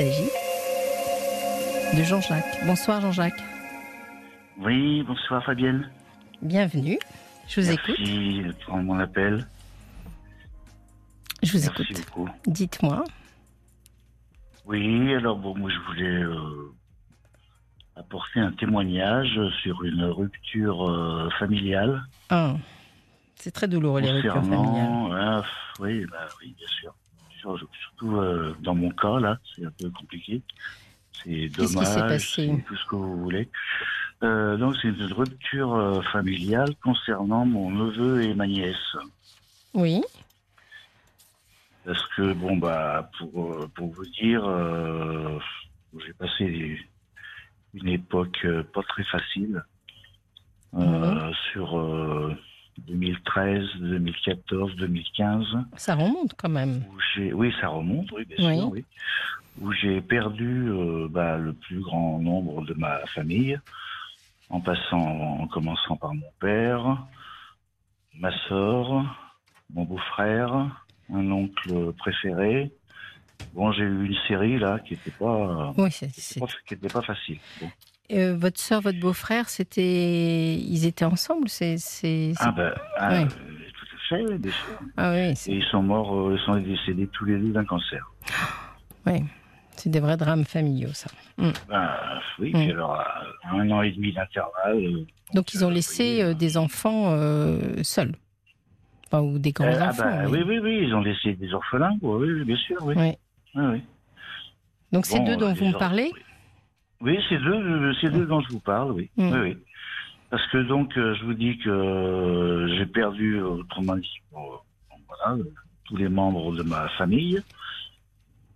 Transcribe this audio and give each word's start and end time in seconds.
s'agit 0.00 0.30
de 1.98 2.02
Jean-Jacques. 2.04 2.64
Bonsoir 2.64 3.02
Jean-Jacques. 3.02 3.42
Oui, 4.58 5.02
bonsoir 5.02 5.44
Fabienne. 5.44 5.90
Bienvenue. 6.40 6.98
Je 7.46 7.60
vous 7.60 7.66
Merci 7.66 7.90
écoute. 7.92 8.46
de 8.46 8.52
prendre 8.64 8.84
mon 8.84 8.98
appel. 8.98 9.46
Je 11.42 11.52
vous 11.52 11.64
Merci 11.64 11.82
écoute. 11.82 12.06
beaucoup. 12.06 12.28
Dites-moi. 12.46 13.04
Oui, 14.64 15.12
alors 15.14 15.36
bon, 15.36 15.54
moi 15.58 15.68
je 15.70 15.78
voulais 15.92 16.22
euh, 16.22 16.72
apporter 17.96 18.40
un 18.40 18.52
témoignage 18.52 19.38
sur 19.62 19.84
une 19.84 20.04
rupture 20.04 20.88
euh, 20.88 21.28
familiale. 21.38 22.02
Ah, 22.30 22.54
c'est 23.34 23.50
très 23.50 23.68
douloureux 23.68 24.00
les 24.00 24.12
ruptures 24.12 24.32
familiales. 24.32 25.12
ah, 25.12 25.42
oui, 25.78 26.06
bah, 26.10 26.26
oui, 26.40 26.54
bien 26.56 26.68
sûr. 26.68 26.94
Sur- 27.40 27.58
Surtout 27.58 28.16
euh, 28.16 28.54
dans 28.60 28.74
mon 28.74 28.90
cas, 28.90 29.18
là, 29.18 29.38
c'est 29.54 29.64
un 29.64 29.70
peu 29.70 29.90
compliqué. 29.90 30.42
C'est 31.24 31.48
dommage, 31.48 31.86
c'est 32.34 32.64
tout 32.66 32.76
ce 32.76 32.84
que 32.86 32.96
vous 32.96 33.16
voulez. 33.22 33.50
Euh, 34.22 34.56
donc 34.58 34.76
c'est 34.80 34.88
une 34.88 35.12
rupture 35.12 35.74
euh, 35.74 36.02
familiale 36.12 36.74
concernant 36.82 37.46
mon 37.46 37.70
neveu 37.70 38.22
et 38.24 38.34
ma 38.34 38.46
nièce. 38.46 38.96
Oui. 39.74 40.02
Parce 41.84 42.06
que, 42.14 42.32
bon, 42.34 42.56
bah, 42.58 43.10
pour, 43.18 43.66
pour 43.74 43.92
vous 43.94 44.04
dire, 44.06 44.44
j'ai 45.98 46.12
passé 46.12 46.44
des- 46.44 46.80
une 47.74 47.88
époque 47.88 48.46
pas 48.74 48.82
très 48.82 49.04
facile 49.04 49.64
euh, 50.74 51.32
sur 51.52 51.78
2013, 52.86 53.62
2014, 53.80 54.76
2015. 54.76 55.46
Ça 55.76 55.94
remonte 55.94 56.34
quand 56.36 56.48
même. 56.48 56.84
Oui, 57.32 57.52
ça 57.60 57.68
remonte, 57.68 58.10
oui, 58.12 58.24
bien 58.24 58.36
Oui. 58.48 58.56
sûr, 58.58 58.68
oui. 58.70 58.84
Où 59.60 59.72
j'ai 59.72 60.00
perdu 60.00 60.68
euh, 60.68 61.08
bah, 61.10 61.36
le 61.36 61.52
plus 61.52 61.80
grand 61.80 62.18
nombre 62.20 62.64
de 62.64 62.74
ma 62.74 63.04
famille, 63.08 63.58
en 64.48 64.60
passant, 64.60 64.98
en 65.40 65.46
commençant 65.48 65.96
par 65.96 66.14
mon 66.14 66.30
père, 66.40 67.04
ma 68.18 68.30
sœur, 68.48 69.04
mon 69.74 69.84
beau-frère, 69.84 70.84
un 71.12 71.30
oncle 71.30 71.92
préféré. 71.98 72.72
Bon, 73.54 73.72
j'ai 73.72 73.82
eu 73.84 74.06
une 74.06 74.16
série 74.28 74.58
là 74.58 74.78
qui 74.78 74.94
était 74.94 75.10
pas, 75.10 75.72
Oui, 75.76 75.90
c'est, 75.90 76.08
qui 76.12 76.20
c'est- 76.20 76.38
était 76.38 76.46
pas, 76.46 76.52
qui 76.66 76.74
était 76.74 76.88
pas 76.88 77.02
facile. 77.02 77.38
Bon. 77.60 77.70
Euh, 78.12 78.36
votre 78.36 78.58
soeur, 78.58 78.80
votre 78.80 78.98
beau-frère, 78.98 79.48
c'était, 79.48 80.54
ils 80.56 80.84
étaient 80.86 81.04
ensemble. 81.04 81.48
C'est, 81.48 81.76
Ah 82.40 82.50
ben, 82.50 82.72
ah, 82.96 83.10
Ouais. 83.12 83.24
euh, 83.24 83.26
tout 83.26 83.86
à 83.96 83.98
fait, 84.28 84.38
bien 84.38 84.50
sûr. 84.52 84.78
Ah 84.96 85.10
oui, 85.12 85.34
Et 85.46 85.56
ils 85.58 85.64
sont 85.70 85.82
morts, 85.82 86.12
euh, 86.14 86.36
ils 86.36 86.44
sont 86.44 86.56
décédés 86.56 87.06
tous 87.12 87.24
les 87.24 87.38
deux 87.38 87.52
d'un 87.52 87.64
cancer. 87.64 88.04
oui. 89.06 89.22
C'est 89.76 89.88
des 89.88 90.00
vrais 90.00 90.18
drames 90.18 90.44
familiaux, 90.44 90.92
ça. 90.92 91.08
Ben, 91.38 91.54
oui, 92.38 92.50
Mm. 92.50 92.58
puis 92.60 92.70
alors, 92.72 93.02
un 93.50 93.70
an 93.70 93.80
et 93.80 93.92
demi 93.92 94.12
d'intervalle. 94.12 95.06
Donc 95.32 95.54
ils 95.54 95.64
ont 95.64 95.70
laissé 95.70 96.20
euh, 96.22 96.34
des 96.34 96.58
enfants 96.58 97.16
seuls, 97.82 98.12
Enfin, 99.06 99.22
ou 99.22 99.38
des 99.38 99.52
grands 99.52 99.66
ah 99.80 99.88
enfants. 99.88 100.02
bah, 100.04 100.22
mais- 100.24 100.26
Oui, 100.26 100.42
oui, 100.46 100.58
oui, 100.58 100.80
ils 100.82 100.94
ont 100.94 101.00
laissé 101.00 101.32
des 101.32 101.54
orphelins, 101.54 101.96
oui, 102.02 102.44
bien 102.44 102.56
sûr, 102.56 102.76
oui. 102.82 102.94
Oui, 102.96 103.14
oui. 103.54 103.82
Donc 104.92 105.08
Bon, 105.08 105.24
deux 105.24 105.36
dont 105.38 105.54
vous 105.54 105.64
me 105.66 105.78
parlez. 105.78 106.10
Oui, 107.00 107.18
c'est 107.28 107.38
deux, 107.38 107.94
c'est 108.00 108.10
deux 108.10 108.26
dont 108.26 108.40
je 108.40 108.48
vous 108.50 108.60
parle, 108.60 108.92
oui. 108.92 109.10
Mm. 109.16 109.32
oui, 109.32 109.38
oui. 109.40 109.56
Parce 110.28 110.46
que 110.48 110.58
donc, 110.58 110.96
euh, 110.96 111.14
je 111.14 111.24
vous 111.24 111.34
dis 111.34 111.58
que 111.58 111.70
euh, 111.70 112.68
j'ai 112.76 112.86
perdu, 112.86 113.40
autrement 113.40 113.96
dit, 113.96 114.08
voilà, 114.30 115.36
euh, 115.38 115.44
tous 115.86 115.96
les 115.96 116.08
membres 116.08 116.54
de 116.54 116.62
ma 116.62 116.88
famille. 116.90 117.42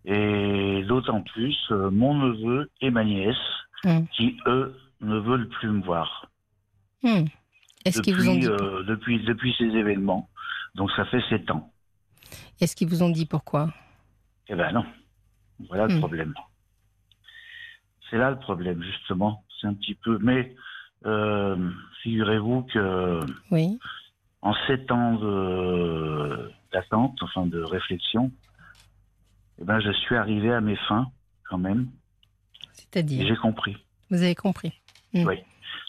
Et 0.04 0.84
d'autant 0.86 1.22
plus, 1.22 1.56
mon 1.70 2.14
neveu 2.14 2.70
et 2.80 2.90
ma 2.90 3.04
nièce, 3.04 3.36
Mm. 3.84 4.04
qui, 4.12 4.38
eux, 4.46 4.74
ne 5.02 5.18
veulent 5.18 5.48
plus 5.48 5.68
me 5.68 5.82
voir. 5.82 6.30
Hmm. 7.02 7.24
Est-ce 7.84 8.00
qu'ils 8.00 8.14
vous 8.14 8.28
ont 8.30 8.34
Depuis, 8.34 8.40
dit 8.40 8.46
euh, 8.46 8.82
depuis, 8.84 9.24
depuis 9.24 9.54
ces 9.58 9.64
événements. 9.66 10.30
Donc, 10.74 10.90
ça 10.92 11.04
fait 11.04 11.20
sept 11.28 11.50
ans. 11.50 11.70
Est-ce 12.62 12.74
qu'ils 12.76 12.88
vous 12.88 13.02
ont 13.02 13.10
dit 13.10 13.26
pourquoi? 13.26 13.74
Eh 14.48 14.54
ben 14.54 14.72
non. 14.72 14.86
Voilà 15.68 15.86
le 15.86 15.94
Hmm. 15.96 15.98
problème. 15.98 16.34
C'est 18.14 18.20
là 18.20 18.30
le 18.30 18.38
problème, 18.38 18.80
justement. 18.80 19.42
C'est 19.60 19.66
un 19.66 19.74
petit 19.74 19.96
peu. 19.96 20.18
Mais 20.22 20.54
euh, 21.04 21.56
figurez-vous 22.04 22.62
que 22.72 23.18
Oui. 23.50 23.80
en 24.40 24.54
sept 24.68 24.92
ans 24.92 25.14
de 25.16 26.48
d'attente, 26.72 27.20
enfin 27.22 27.44
de 27.46 27.60
réflexion, 27.60 28.30
eh 29.60 29.64
ben 29.64 29.80
je 29.80 29.90
suis 29.90 30.14
arrivé 30.14 30.52
à 30.52 30.60
mes 30.60 30.76
fins 30.88 31.10
quand 31.50 31.58
même. 31.58 31.88
C'est-à-dire 32.72 33.26
j'ai 33.26 33.34
compris. 33.36 33.76
Vous 34.10 34.22
avez 34.22 34.36
compris. 34.36 34.72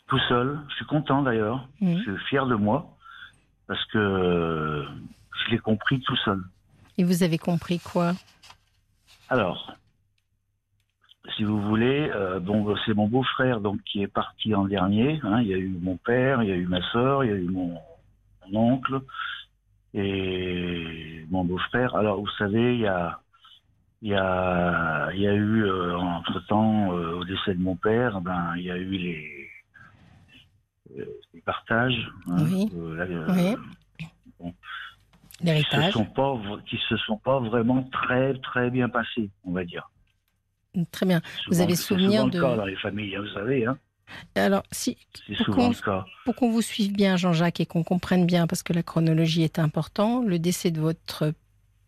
Tout 0.07 0.19
seul. 0.27 0.59
Je 0.69 0.75
suis 0.77 0.85
content 0.85 1.21
d'ailleurs. 1.21 1.67
Hmm. 1.79 1.95
Je 1.97 2.01
suis 2.01 2.25
fier 2.29 2.47
de 2.47 2.55
moi 2.55 2.97
parce 3.67 3.85
que 3.85 4.83
je 5.45 5.51
l'ai 5.51 5.59
compris 5.59 6.01
tout 6.01 6.17
seul. 6.25 6.41
Et 6.97 7.03
vous 7.03 7.21
avez 7.21 7.37
compris 7.37 7.77
quoi? 7.77 8.13
Alors, 9.29 9.75
si 11.35 11.43
vous 11.43 11.61
voulez, 11.61 12.09
euh, 12.13 12.39
bon, 12.39 12.75
c'est 12.85 12.93
mon 12.93 13.07
beau-frère 13.07 13.59
donc 13.59 13.81
qui 13.83 14.01
est 14.01 14.07
parti 14.07 14.53
en 14.55 14.65
dernier. 14.65 15.19
hein. 15.23 15.41
Il 15.41 15.47
y 15.47 15.53
a 15.53 15.57
eu 15.57 15.77
mon 15.81 15.97
père, 15.97 16.41
il 16.43 16.49
y 16.49 16.51
a 16.51 16.55
eu 16.55 16.67
ma 16.67 16.81
sœur, 16.91 17.23
il 17.23 17.29
y 17.29 17.33
a 17.33 17.35
eu 17.35 17.49
mon, 17.49 17.77
mon 18.51 18.73
oncle 18.73 18.99
et 19.93 21.25
mon 21.29 21.43
beau-frère. 21.45 21.95
Alors, 21.95 22.19
vous 22.19 22.29
savez, 22.37 22.75
il 22.75 22.81
y 22.81 22.87
a, 22.87 23.19
il 24.01 24.09
y 24.09 24.15
a, 24.15 25.09
il 25.13 25.21
y 25.21 25.27
a 25.27 25.33
eu 25.33 25.69
entre 25.95 26.39
temps 26.47 26.89
au 26.89 27.23
décès 27.23 27.53
de 27.55 27.61
mon 27.61 27.75
père, 27.75 28.21
ben 28.21 28.53
il 28.57 28.63
y 28.63 28.71
a 28.71 28.77
eu 28.77 28.89
les, 28.91 29.49
euh, 30.97 31.05
les 31.33 31.41
partages. 31.41 32.09
hein, 32.27 32.43
Oui. 32.45 32.69
euh, 32.75 32.95
là, 32.95 33.03
euh, 33.03 33.55
Oui. 34.39 34.51
qui 35.39 35.63
se 35.75 35.91
sont 35.91 36.05
pas, 36.05 36.39
qui 36.67 36.77
se 36.89 36.97
sont 36.97 37.17
pas 37.17 37.39
vraiment 37.39 37.83
très 37.91 38.37
très 38.39 38.69
bien 38.69 38.89
passés, 38.89 39.29
on 39.43 39.51
va 39.51 39.63
dire. 39.63 39.89
Très 40.91 41.05
bien. 41.05 41.21
Vous 41.49 41.61
avez 41.61 41.75
c'est 41.75 41.83
souvenir 41.83 42.21
souvent 42.21 42.27
de- 42.27 42.37
le 42.37 42.43
cas 42.43 42.55
dans 42.55 42.65
les 42.65 42.75
familles, 42.75 43.15
hein, 43.15 43.21
vous 43.21 43.33
savez, 43.33 43.65
hein. 43.65 43.77
Alors, 44.35 44.63
si, 44.71 44.97
c'est 45.27 45.35
Pour 45.37 45.45
souvent 45.45 45.71
qu'on- 45.73 46.03
pour 46.25 46.35
qu'on 46.35 46.51
vous 46.51 46.61
suive 46.61 46.93
bien, 46.93 47.17
Jean-Jacques, 47.17 47.59
et 47.59 47.65
qu'on 47.65 47.83
comprenne 47.83 48.25
bien, 48.25 48.45
parce 48.47 48.61
que 48.61 48.71
la 48.73 48.83
chronologie 48.83 49.41
est 49.43 49.57
importante, 49.57 50.27
le 50.27 50.37
décès 50.37 50.69
de 50.71 50.79
votre, 50.79 51.33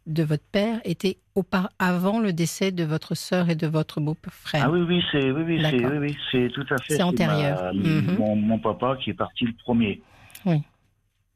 de 0.07 0.23
votre 0.23 0.43
père 0.51 0.79
était 0.83 1.17
auparavant 1.35 2.19
le 2.19 2.33
décès 2.33 2.71
de 2.71 2.83
votre 2.83 3.13
sœur 3.13 3.49
et 3.49 3.55
de 3.55 3.67
votre 3.67 3.99
beau-frère. 4.01 4.63
Ah 4.65 4.71
oui, 4.71 4.81
oui, 4.81 5.03
c'est 5.11 5.29
oui, 5.31 5.43
oui, 5.45 5.61
c'est 5.69 5.85
oui, 5.85 5.97
oui, 5.99 6.17
c'est 6.31 6.49
tout 6.53 6.65
à 6.73 6.77
fait. 6.79 6.95
C'est 6.95 7.03
antérieur. 7.03 7.61
ma- 7.65 7.73
Mhm. 7.73 8.15
mon, 8.17 8.35
mon 8.35 8.57
papa 8.59 8.97
qui 9.03 9.11
est 9.11 9.13
parti 9.13 9.45
le 9.45 9.53
premier. 9.53 10.01
Oui. 10.45 10.63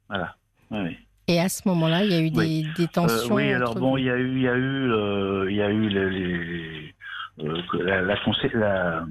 Voilà. 0.08 0.34
Oui. 0.70 0.96
Et 1.28 1.38
à 1.38 1.48
ce 1.48 1.66
moment-là, 1.68 2.04
il 2.04 2.10
y 2.10 2.14
a 2.14 2.20
eu 2.20 2.30
des, 2.30 2.62
des 2.76 2.84
Euh, 2.84 2.86
tensions. 2.88 3.34
oui, 3.36 3.52
alors 3.52 3.74
bon, 3.76 3.96
il 3.96 4.04
y 4.04 4.10
a 4.10 4.16
eu, 4.16 4.36
il 4.36 4.42
y 4.42 4.48
a 4.48 4.56
eu, 4.56 4.90
euh, 4.90 5.46
il 5.50 5.56
y 5.56 5.62
a 5.62 5.70
eu 5.70 5.88
les, 5.88 6.10
les- 6.10 6.91
que 7.38 7.76
la, 7.78 8.02
la, 8.02 9.04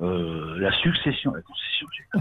euh, 0.00 0.58
la 0.58 0.72
succession, 0.72 1.32
la 1.34 1.42
concession, 1.42 1.86
j'ai- 1.96 2.20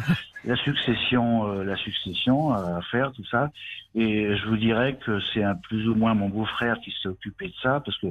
la 0.50 0.56
succession, 0.58 1.47
euh, 1.47 1.64
la 1.64 1.75
succession 1.78 2.52
à 2.53 2.81
faire, 2.92 3.12
tout 3.14 3.25
ça. 3.25 3.50
Et 3.96 4.36
je 4.36 4.47
vous 4.47 4.58
dirais 4.58 4.97
que 4.97 5.19
c'est 5.34 5.44
un 5.44 5.56
plus 5.56 5.88
ou 5.88 5.96
moins 5.96 6.14
mon 6.14 6.30
beau-frère 6.30 6.80
qui 6.81 6.92
s'est 7.02 7.08
occupé 7.09 7.47
de 7.47 7.53
ça, 7.62 7.80
parce 7.80 7.97
que 8.00 8.08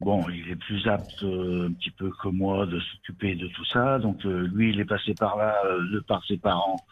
bon, 0.00 0.28
il 0.30 0.48
est 0.50 0.56
plus 0.56 0.86
apte 0.88 1.22
euh, 1.22 1.68
un 1.68 1.72
petit 1.74 1.90
peu 1.90 2.10
que 2.22 2.28
moi 2.28 2.66
de 2.66 2.80
s'occuper 2.80 3.34
de 3.36 3.46
tout 3.48 3.64
ça. 3.66 3.98
Donc 3.98 4.24
euh, 4.24 4.48
lui, 4.54 4.70
il 4.70 4.80
est 4.80 4.84
passé 4.86 5.14
par 5.14 5.36
là 5.36 5.56
euh, 5.66 5.88
de 5.92 6.00
par 6.00 6.24
ses 6.24 6.38
parents. 6.38 6.84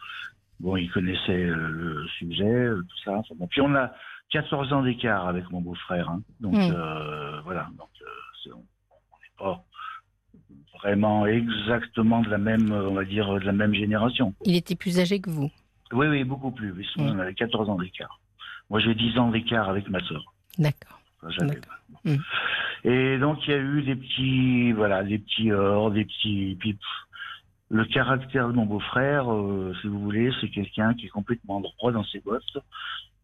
Bon, 0.59 0.75
il 0.77 0.89
connaissait 0.91 1.45
euh, 1.45 1.55
le 1.69 2.07
sujet, 2.17 2.43
euh, 2.45 2.81
tout 2.81 2.97
ça. 3.03 3.13
Enfin, 3.17 3.35
bon. 3.37 3.47
Puis 3.47 3.61
on 3.61 3.73
a 3.75 3.91
14 4.29 4.71
ans 4.73 4.83
d'écart 4.83 5.27
avec 5.27 5.49
mon 5.51 5.61
beau-frère, 5.61 6.09
hein. 6.09 6.21
donc 6.39 6.53
Mm. 6.55 6.71
euh, 6.71 7.41
voilà. 7.41 7.67
Donc 7.77 7.89
euh, 8.01 8.05
c'est- 8.43 8.51
on 8.51 8.57
n'est 8.57 9.28
pas 9.39 9.63
vraiment 10.81 11.25
exactement 11.25 12.21
de 12.21 12.29
la 12.29 12.37
même, 12.37 12.71
on 12.71 12.93
va 12.93 13.03
dire, 13.03 13.33
de 13.33 13.45
la 13.45 13.51
même 13.51 13.73
génération. 13.73 14.33
Il 14.45 14.55
était 14.55 14.75
plus 14.75 14.99
âgé 14.99 15.19
que 15.19 15.29
vous. 15.29 15.51
Oui, 15.91 16.07
oui, 16.07 16.23
beaucoup 16.23 16.51
plus. 16.51 16.71
Oui, 16.71 16.85
Mm. 16.97 17.01
On 17.01 17.19
avait 17.19 17.33
14 17.33 17.69
ans 17.69 17.77
d'écart. 17.77 18.19
Moi, 18.69 18.79
j'ai 18.79 18.93
10 18.93 19.17
ans 19.17 19.29
d'écart 19.29 19.69
avec 19.69 19.89
ma 19.89 19.99
sœur. 20.01 20.23
D'accord. 20.57 20.99
Enfin. 21.23 21.47
Mm. 22.05 22.15
Et 22.85 23.17
donc 23.17 23.45
il 23.45 23.51
y 23.51 23.53
a 23.53 23.57
eu 23.57 23.81
des 23.81 23.95
petits, 23.95 24.71
voilà, 24.71 25.03
des 25.03 25.19
petits 25.19 25.51
heurts, 25.51 25.91
des 25.91 26.05
petits. 26.05 26.55
puis, 26.59 26.73
pff, 26.73 26.87
le 27.69 27.85
caractère 27.85 28.47
de 28.47 28.53
mon 28.53 28.65
beau-frère, 28.65 29.31
euh, 29.31 29.75
si 29.81 29.87
vous 29.87 29.99
voulez, 29.99 30.31
c'est 30.39 30.49
quelqu'un 30.49 30.93
qui 30.93 31.05
est 31.05 31.09
complètement 31.09 31.59
droit 31.59 31.91
dans 31.91 32.03
ses 32.05 32.19
bottes 32.19 32.57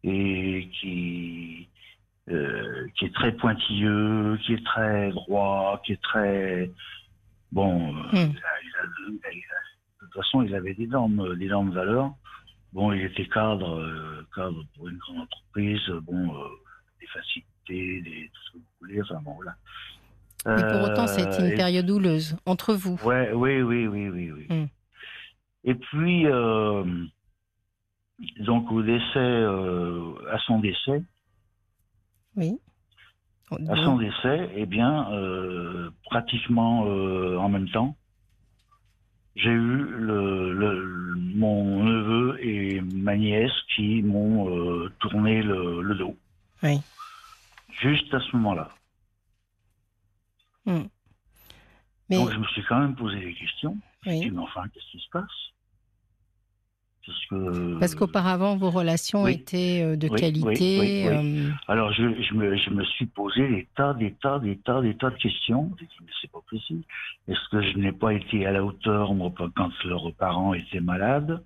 et 0.04 0.68
qui 0.80 1.68
euh, 2.28 2.86
qui 2.98 3.04
est 3.06 3.14
très 3.14 3.32
pointilleux, 3.32 4.36
qui 4.44 4.54
est 4.54 4.64
très 4.64 5.10
droit, 5.10 5.80
qui 5.84 5.92
est 5.92 6.02
très 6.02 6.70
bon. 7.52 7.94
euh, 7.96 8.02
Mm. 8.12 8.12
il 8.12 8.18
a- 8.18 8.30
il 8.30 8.32
a- 8.32 8.32
il 9.08 9.20
a- 9.24 9.32
il 9.32 9.38
a- 9.38 10.02
de 10.02 10.06
toute 10.06 10.14
façon, 10.14 10.42
il 10.42 10.54
avait 10.54 10.74
des 10.74 10.86
normes, 10.88 11.36
des 11.36 11.46
normes 11.46 11.70
valeurs. 11.70 12.10
Bon, 12.72 12.92
il 12.92 13.02
était 13.02 13.26
cadre, 13.26 13.78
euh, 13.78 14.26
cadre 14.34 14.64
pour 14.74 14.88
une 14.88 14.98
grande 14.98 15.18
entreprise. 15.20 15.88
Bon, 16.02 16.34
euh, 16.34 16.48
des 17.00 17.06
facilités, 17.06 18.00
des 18.02 18.30
tout 18.32 18.40
ce 18.46 18.52
que 18.52 18.56
vous 18.58 18.64
voulez. 18.80 19.00
Enfin 19.02 19.20
bon, 19.24 19.34
voilà. 19.34 19.54
Mais 20.46 20.66
pour 20.70 20.82
autant, 20.82 21.06
ça 21.06 21.22
a 21.22 21.24
été 21.32 21.42
une 21.48 21.56
période 21.56 21.88
houleuse 21.90 22.36
entre 22.46 22.74
vous. 22.74 23.00
Ouais, 23.04 23.32
oui, 23.32 23.62
oui, 23.62 23.86
oui, 23.86 24.08
oui, 24.10 24.30
oui. 24.32 24.46
Mm. 24.50 24.66
Et 25.64 25.74
puis, 25.74 26.24
donc 28.40 28.70
au 28.70 28.82
décès, 28.82 29.44
à 30.30 30.38
son 30.46 30.60
décès, 30.60 31.02
Oui. 32.36 32.58
à 33.50 33.76
son 33.76 33.96
décès, 33.96 34.50
eh 34.56 34.66
bien, 34.66 35.10
euh, 35.12 35.90
pratiquement 36.04 36.86
euh, 36.86 37.36
en 37.38 37.48
même 37.48 37.68
temps, 37.70 37.96
j'ai 39.36 39.50
eu 39.50 39.84
le, 39.84 40.52
le- 40.52 41.14
mon 41.16 41.84
neveu 41.84 42.38
et 42.44 42.80
ma 42.80 43.16
nièce 43.16 43.52
qui 43.74 44.02
m'ont 44.02 44.48
euh, 44.50 44.88
tourné 45.00 45.42
le, 45.42 45.82
le 45.82 45.94
dos. 45.94 46.16
Oui. 46.62 46.80
Juste 47.80 48.12
à 48.14 48.20
ce 48.20 48.34
moment-là. 48.36 48.70
Mm. 50.64 50.82
Mais 52.08 52.16
Donc 52.16 52.30
je 52.30 52.38
me 52.38 52.46
suis 52.46 52.64
quand 52.64 52.80
même 52.80 52.96
posé 52.96 53.20
des 53.20 53.34
questions. 53.34 53.76
Je 54.02 54.10
me 54.10 54.14
suis 54.16 54.30
dit, 54.30 54.36
mais 54.36 54.42
enfin, 54.42 54.68
qu'est-ce 54.68 54.90
qui 54.90 54.98
se 55.00 55.10
passe? 55.10 55.52
Parce 57.06 57.78
Parce 57.80 57.94
qu'auparavant, 57.94 58.56
vos 58.56 58.70
relations 58.70 59.22
oui. 59.24 59.32
étaient 59.34 59.82
euh, 59.84 59.96
de 59.96 60.08
Oui, 60.08 60.20
qualité. 60.20 60.78
oui, 60.80 61.06
oui, 61.06 61.06
euh, 61.06 61.50
Alors, 61.68 61.92
je, 61.92 62.02
je, 62.20 62.34
me, 62.34 62.56
je 62.56 62.70
me 62.70 62.84
suis 62.84 63.06
posé 63.06 63.48
des 63.48 63.68
tas, 63.76 63.94
des 63.94 64.12
tas, 64.14 64.38
des 64.40 64.56
tas, 64.58 64.80
des 64.80 64.96
tas 64.96 65.10
de 65.10 65.16
questions. 65.16 65.70
J'ai 65.78 65.86
dit, 65.86 65.92
mais 66.00 66.12
c'est 66.20 66.30
pas 66.30 66.40
possible. 66.50 66.82
Est-ce 67.28 67.48
que 67.50 67.62
je 67.62 67.78
n'ai 67.78 67.92
pas 67.92 68.12
été 68.12 68.44
à 68.46 68.52
la 68.52 68.64
hauteur, 68.64 69.14
moi, 69.14 69.32
quand 69.54 69.70
leurs 69.84 70.12
parents 70.14 70.52
étaient 70.54 70.80
malades? 70.80 71.42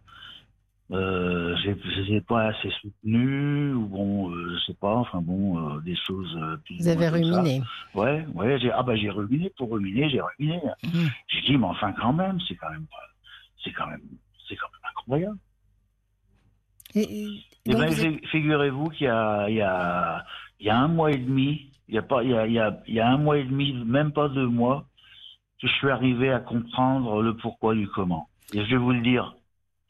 Euh, 0.93 1.55
Je 1.63 1.71
les 2.01 2.17
ai 2.17 2.21
pas 2.21 2.47
assez 2.49 2.69
soutenus, 2.81 3.75
ou 3.77 3.87
bon, 3.87 4.31
euh, 4.33 4.57
je 4.57 4.65
sais 4.73 4.75
pas, 4.81 4.97
enfin 4.97 5.21
bon, 5.23 5.77
euh, 5.77 5.81
des 5.83 5.95
choses. 5.95 6.37
euh, 6.43 6.57
plus 6.65 6.79
vous 6.81 6.89
ou 6.89 6.91
avez 6.91 7.05
ça. 7.05 7.11
ruminé. 7.13 7.63
Ouais, 7.95 8.27
ouais, 8.35 8.59
j'ai, 8.59 8.73
ah 8.73 8.83
bah 8.83 8.97
j'ai 8.97 9.09
ruminé 9.11 9.53
pour 9.57 9.71
ruminer, 9.71 10.11
j'ai 10.11 10.21
ruminé. 10.21 10.61
Mhm. 10.83 11.09
J'ai 11.29 11.41
dit, 11.43 11.57
mais 11.59 11.67
enfin, 11.67 11.93
quand 11.93 12.13
même, 12.13 12.39
c'est 12.49 12.57
quand 12.57 12.71
même, 12.71 12.87
c'est 13.63 13.71
quand 13.73 13.87
même, 13.87 14.01
c'est 14.49 14.57
quand 14.57 14.67
même 14.73 14.91
incroyable. 14.91 15.39
Et- 16.95 17.01
et- 17.01 17.41
Eh 17.67 17.75
ben, 17.75 17.93
êtes- 17.93 18.27
figurez-vous 18.27 18.89
qu'il 18.91 19.07
y 19.07 19.09
a, 19.11 19.49
il 19.49 19.57
y, 19.57 19.61
a, 19.63 20.25
il 20.59 20.67
y 20.67 20.71
a 20.71 20.79
un 20.79 20.89
mois 20.89 21.13
et 21.13 21.19
demi, 21.19 21.71
il 21.89 21.95
y 21.95 21.99
a 21.99 22.03
pas, 22.03 22.23
il 22.23 22.31
y 22.31 22.35
a, 22.35 22.47
il 22.47 22.53
y 22.55 22.59
a, 22.59 22.81
il 22.87 22.95
y 22.95 23.01
a 23.01 23.09
un 23.09 23.19
mois 23.19 23.39
et 23.39 23.45
demi, 23.45 23.73
même 23.85 24.13
pas 24.13 24.29
deux 24.29 24.47
mois, 24.47 24.87
que 25.61 25.69
je 25.69 25.73
suis 25.75 25.91
arrivé 25.91 26.33
à 26.33 26.41
comprendre 26.41 27.23
le 27.23 27.37
pourquoi 27.37 27.75
du 27.75 27.87
comment. 27.89 28.29
Et 28.55 28.65
je 28.65 28.71
vais 28.71 28.77
vous 28.77 28.93
le 28.93 29.01
dire. 29.03 29.35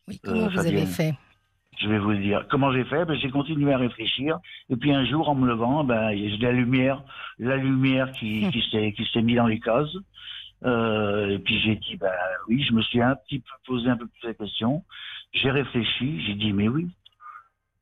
oui, 0.09 0.19
comment 0.23 0.47
euh, 0.47 0.49
vous 0.49 0.59
avez 0.59 0.87
fait? 0.87 1.15
Je 1.79 1.89
vais 1.89 1.99
vous 1.99 2.11
le 2.11 2.19
dire. 2.19 2.47
Comment 2.51 2.73
j'ai 2.73 2.85
fait? 2.85 3.05
Ben, 3.07 3.17
J'ai 3.19 3.31
continué 3.31 3.73
à 3.73 3.79
réfléchir. 3.79 4.39
Et 4.69 4.77
puis 4.77 4.93
un 4.93 5.05
jour, 5.07 5.29
en 5.31 5.35
me 5.35 5.47
levant, 5.47 5.83
ben, 5.85 6.11
j'ai 6.15 6.37
la 6.39 6.53
lumière, 6.53 7.03
la 7.39 7.57
lumière 7.57 8.13
qui, 8.13 8.45
Hum. 8.45 8.51
qui 8.53 9.05
s'est 9.13 9.23
mise 9.23 9.37
dans 9.37 9.47
les 9.47 9.61
cases. 9.61 9.97
Euh, 10.65 11.31
et 11.31 11.39
puis 11.39 11.59
j'ai 11.61 11.77
dit, 11.77 11.97
ben 11.97 12.13
oui, 12.49 12.63
je 12.63 12.73
me 12.75 12.83
suis 12.83 13.01
un 13.01 13.17
petit 13.17 13.39
peu 13.41 13.53
posé 13.67 13.89
un 13.89 13.97
peu 13.97 14.07
plus 14.07 14.27
la 14.27 14.35
question. 14.35 14.85
J'ai 15.33 15.51
réfléchi, 15.51 16.21
j'ai 16.27 16.35
dit, 16.35 16.53
mais 16.53 16.69
oui, 16.69 16.89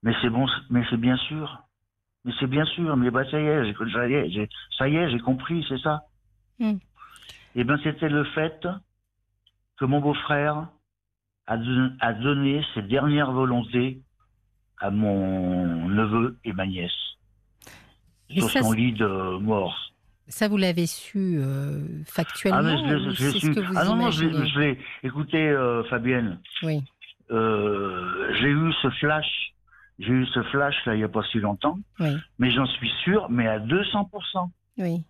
mais 0.03 0.15
c'est 0.23 0.31
bon, 0.31 0.47
mais 0.71 0.85
c'est 0.91 0.97
bien 0.97 1.17
sûr, 1.17 1.59
mais 2.25 2.33
c'est 2.39 2.47
bien 2.47 2.65
sûr, 2.67 2.97
mais 2.97 3.11
bah 3.11 3.29
ça 3.31 3.41
y 3.41 3.45
est, 3.45 3.65
j'ai- 3.65 3.91
ça 3.93 4.09
y 4.09 4.15
est, 4.15 4.31
j'ai- 4.31 4.49
ça 4.77 4.89
y 4.89 4.97
est, 4.97 5.11
j'ai 5.11 5.19
compris, 5.19 5.65
c'est 5.69 5.79
ça. 5.81 6.03
Hmm. 6.61 6.77
Et 7.55 7.65
ben 7.65 7.79
c'était 7.83 8.09
le 8.09 8.25
fait 8.25 8.67
que 9.77 9.85
mon 9.85 10.01
beau-frère 10.01 10.69
a, 11.47 11.57
don- 11.57 11.97
a 12.01 12.13
donné 12.13 12.65
ses 12.75 12.83
dernières 12.83 13.33
volontés 13.33 14.03
à 14.81 14.91
mon 14.91 15.89
neveu 15.89 16.39
et 16.45 16.53
ma 16.53 16.67
nièce 16.67 16.93
Et 18.29 18.39
sur 18.41 18.51
ça, 18.51 18.61
son 18.61 18.71
lit 18.73 18.93
de 18.93 19.39
mort. 19.39 19.88
Ça, 20.29 20.47
vous 20.49 20.57
l'avez 20.59 20.87
su 20.87 21.39
euh, 21.39 21.81
factuellement 22.05 22.59
Ah, 22.61 22.63
mais 22.63 23.13
je 23.15 23.31
je 23.33 23.39
ce 23.39 23.47
que 23.47 23.61
vous 23.61 23.73
Ah 23.77 23.85
non, 23.85 23.97
non, 23.97 24.11
je 24.11 24.59
l'ai-. 24.59 24.79
Écoutez, 25.03 25.49
euh, 25.49 25.83
Fabienne, 25.85 26.39
Oui. 26.63 26.83
euh, 27.31 28.33
j'ai 28.41 28.49
eu 28.49 28.73
ce 28.83 28.91
flash, 29.01 29.55
j'ai 29.99 30.13
eu 30.13 30.27
ce 30.27 30.43
flash 30.45 30.75
là 30.87 30.95
il 30.95 30.99
n'y 30.99 31.05
a 31.05 31.09
pas 31.09 31.23
si 31.33 31.39
longtemps, 31.39 31.79
Oui. 32.01 32.11
mais 32.39 32.51
j'en 32.51 32.67
suis 32.67 32.91
sûr, 33.05 33.29
mais 33.31 33.47
à 33.47 33.59
200%. 33.59 34.51
Oui. 34.79 35.03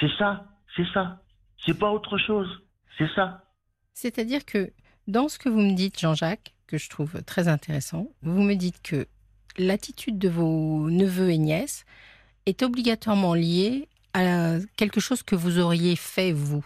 C'est 0.00 0.10
ça, 0.18 0.46
c'est 0.76 0.86
ça. 0.92 1.22
C'est 1.64 1.78
pas 1.78 1.90
autre 1.92 2.18
chose, 2.18 2.62
c'est 2.98 3.08
ça. 3.14 3.44
C'est-à-dire 3.94 4.44
que 4.44 4.72
dans 5.06 5.28
ce 5.28 5.38
que 5.38 5.48
vous 5.48 5.60
me 5.60 5.74
dites, 5.74 6.00
Jean-Jacques, 6.00 6.52
que 6.66 6.78
je 6.78 6.88
trouve 6.90 7.22
très 7.24 7.46
intéressant, 7.48 8.08
vous 8.22 8.42
me 8.42 8.54
dites 8.54 8.82
que 8.82 9.06
l'attitude 9.58 10.18
de 10.18 10.28
vos 10.28 10.88
neveux 10.90 11.30
et 11.30 11.38
nièces 11.38 11.84
est 12.46 12.62
obligatoirement 12.62 13.34
liée 13.34 13.88
quelque 14.76 15.00
chose 15.00 15.22
que 15.22 15.34
vous 15.34 15.58
auriez 15.58 15.96
fait 15.96 16.32
vous. 16.32 16.64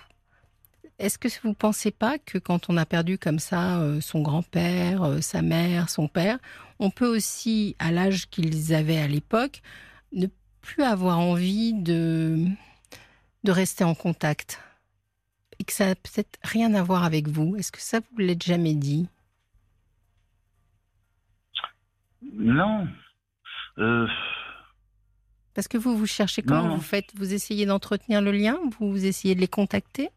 Est-ce 0.98 1.18
que 1.18 1.28
vous 1.42 1.50
ne 1.50 1.54
pensez 1.54 1.90
pas 1.90 2.18
que 2.18 2.38
quand 2.38 2.70
on 2.70 2.76
a 2.76 2.86
perdu 2.86 3.18
comme 3.18 3.38
ça 3.38 3.80
euh, 3.80 4.00
son 4.00 4.22
grand-père, 4.22 5.02
euh, 5.02 5.20
sa 5.20 5.42
mère, 5.42 5.90
son 5.90 6.08
père, 6.08 6.38
on 6.78 6.90
peut 6.90 7.06
aussi, 7.06 7.76
à 7.78 7.92
l'âge 7.92 8.30
qu'ils 8.30 8.74
avaient 8.74 8.98
à 8.98 9.06
l'époque, 9.06 9.60
ne 10.12 10.26
plus 10.62 10.82
avoir 10.82 11.18
envie 11.18 11.74
de, 11.74 12.46
de 13.44 13.52
rester 13.52 13.84
en 13.84 13.94
contact? 13.94 14.60
Et 15.58 15.64
que 15.64 15.72
ça 15.72 15.86
n'a 15.86 15.94
peut-être 15.94 16.38
rien 16.42 16.72
à 16.74 16.82
voir 16.82 17.04
avec 17.04 17.28
vous. 17.28 17.56
Est-ce 17.56 17.72
que 17.72 17.80
ça 17.80 18.00
vous 18.00 18.18
l'êtes 18.18 18.44
jamais 18.44 18.74
dit? 18.74 19.08
Non. 22.22 22.88
Euh, 23.78 24.06
Parce 25.56 25.68
que 25.68 25.78
vous, 25.78 25.96
vous 25.96 26.06
cherchez 26.06 26.42
comment 26.42 26.68
Non. 26.68 26.74
vous 26.76 26.82
faites? 26.82 27.12
Vous 27.16 27.32
essayez 27.32 27.64
d'entretenir 27.66 28.20
le 28.20 28.30
lien 28.30 28.56
Vous 28.78 29.06
essayez 29.06 29.34
de 29.34 29.40
les 29.40 29.48
contacter? 29.48 30.10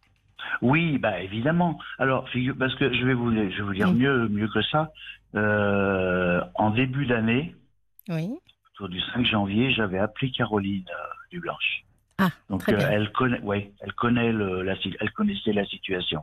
Oui, 0.62 0.98
bah 0.98 1.22
évidemment. 1.22 1.80
Alors, 1.98 2.26
parce 2.60 2.76
que 2.76 2.94
je 2.94 3.06
vais 3.06 3.14
vous, 3.14 3.32
je 3.32 3.38
vais 3.58 3.62
vous 3.62 3.74
dire 3.74 3.92
mieux, 3.94 4.28
mieux 4.28 4.50
que 4.50 4.62
ça. 4.64 4.92
Euh, 5.36 6.42
en 6.56 6.72
début 6.72 7.06
d'année, 7.06 7.56
Oui. 8.10 8.30
autour 8.74 8.90
du 8.90 9.00
5 9.14 9.26
janvier, 9.26 9.72
j'avais 9.72 9.98
appelé 10.00 10.30
Caroline 10.32 10.84
euh, 10.90 11.08
Dublanche. 11.32 11.84
Ah, 12.18 12.32
Donc 12.50 12.62
très 12.64 12.74
euh, 12.74 12.78
bien. 12.78 12.90
elle 12.90 13.12
connaît, 13.14 13.40
ouais, 13.42 13.72
elle 13.80 13.94
connaît 13.94 14.34
le, 14.34 14.62
la, 14.64 14.76
si- 14.78 14.96
elle 15.00 15.12
connaissait 15.12 15.54
la 15.54 15.66
situation. 15.66 16.22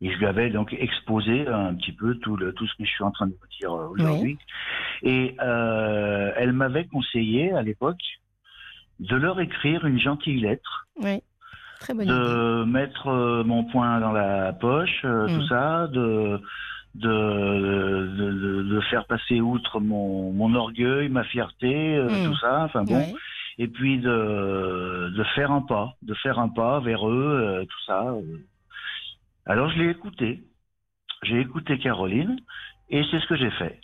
Et 0.00 0.10
je 0.12 0.18
lui 0.18 0.26
avais 0.26 0.50
donc 0.50 0.72
exposé 0.72 1.46
un 1.46 1.74
petit 1.74 1.92
peu 1.92 2.16
tout 2.16 2.36
le 2.36 2.52
tout 2.54 2.66
ce 2.66 2.74
que 2.76 2.84
je 2.84 2.90
suis 2.90 3.04
en 3.04 3.10
train 3.12 3.26
de 3.28 3.32
vous 3.32 3.46
dire 3.60 3.70
aujourd'hui. 3.72 4.38
Et 5.02 5.36
elle 5.40 6.52
m'avait 6.52 6.86
conseillé 6.86 7.52
à 7.52 7.62
l'époque 7.62 8.00
de 9.00 9.16
leur 9.16 9.40
écrire 9.40 9.84
une 9.86 9.98
gentille 9.98 10.40
lettre, 10.40 10.86
Oui. 10.96 11.22
Très 11.80 11.94
bonne 11.94 12.06
idée. 12.08 12.12
de 12.14 12.64
mettre 12.64 13.06
euh, 13.08 13.44
mon 13.44 13.64
poing 13.64 14.00
dans 14.00 14.10
la 14.12 14.52
poche, 14.52 15.00
euh, 15.04 15.28
Mm. 15.28 15.34
tout 15.40 15.46
ça, 15.48 15.86
de 15.88 16.40
de, 16.94 18.62
de, 18.62 18.80
faire 18.90 19.04
passer 19.06 19.40
outre 19.40 19.78
mon, 19.78 20.32
mon 20.32 20.52
orgueil, 20.54 21.08
ma 21.08 21.22
fierté, 21.24 21.96
euh, 21.96 22.08
Mm. 22.08 22.24
tout 22.24 22.36
ça. 22.38 22.64
Enfin 22.64 22.82
bon, 22.84 23.12
et 23.58 23.68
puis 23.68 23.98
de, 23.98 25.12
de 25.16 25.24
faire 25.36 25.52
un 25.52 25.62
pas, 25.62 25.92
de 26.02 26.14
faire 26.14 26.38
un 26.40 26.48
pas 26.48 26.80
vers 26.80 27.08
eux, 27.08 27.64
tout 27.68 27.84
ça. 27.86 28.14
Alors 29.46 29.70
je 29.70 29.78
l'ai 29.78 29.90
écouté, 29.90 30.42
j'ai 31.22 31.40
écouté 31.40 31.78
Caroline, 31.78 32.38
et 32.90 33.02
c'est 33.10 33.20
ce 33.20 33.26
que 33.26 33.36
j'ai 33.36 33.50
fait. 33.52 33.80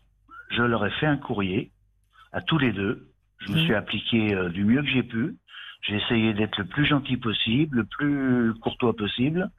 Je 0.50 0.62
leur 0.62 0.84
ai 0.84 0.90
fait 0.92 1.06
un 1.06 1.16
courrier 1.16 1.70
à 2.32 2.40
tous 2.40 2.58
les 2.58 2.72
deux. 2.72 3.06
Je 3.44 3.52
me 3.52 3.58
suis 3.58 3.74
appliqué 3.74 4.34
euh, 4.34 4.48
du 4.48 4.64
mieux 4.64 4.82
que 4.82 4.88
j'ai 4.88 5.02
pu. 5.02 5.36
J'ai 5.82 5.96
essayé 5.96 6.32
d'être 6.32 6.58
le 6.58 6.64
plus 6.64 6.86
gentil 6.86 7.16
possible, 7.18 7.76
le 7.78 7.84
plus 7.84 8.54
courtois 8.60 8.96
possible, 8.96 9.50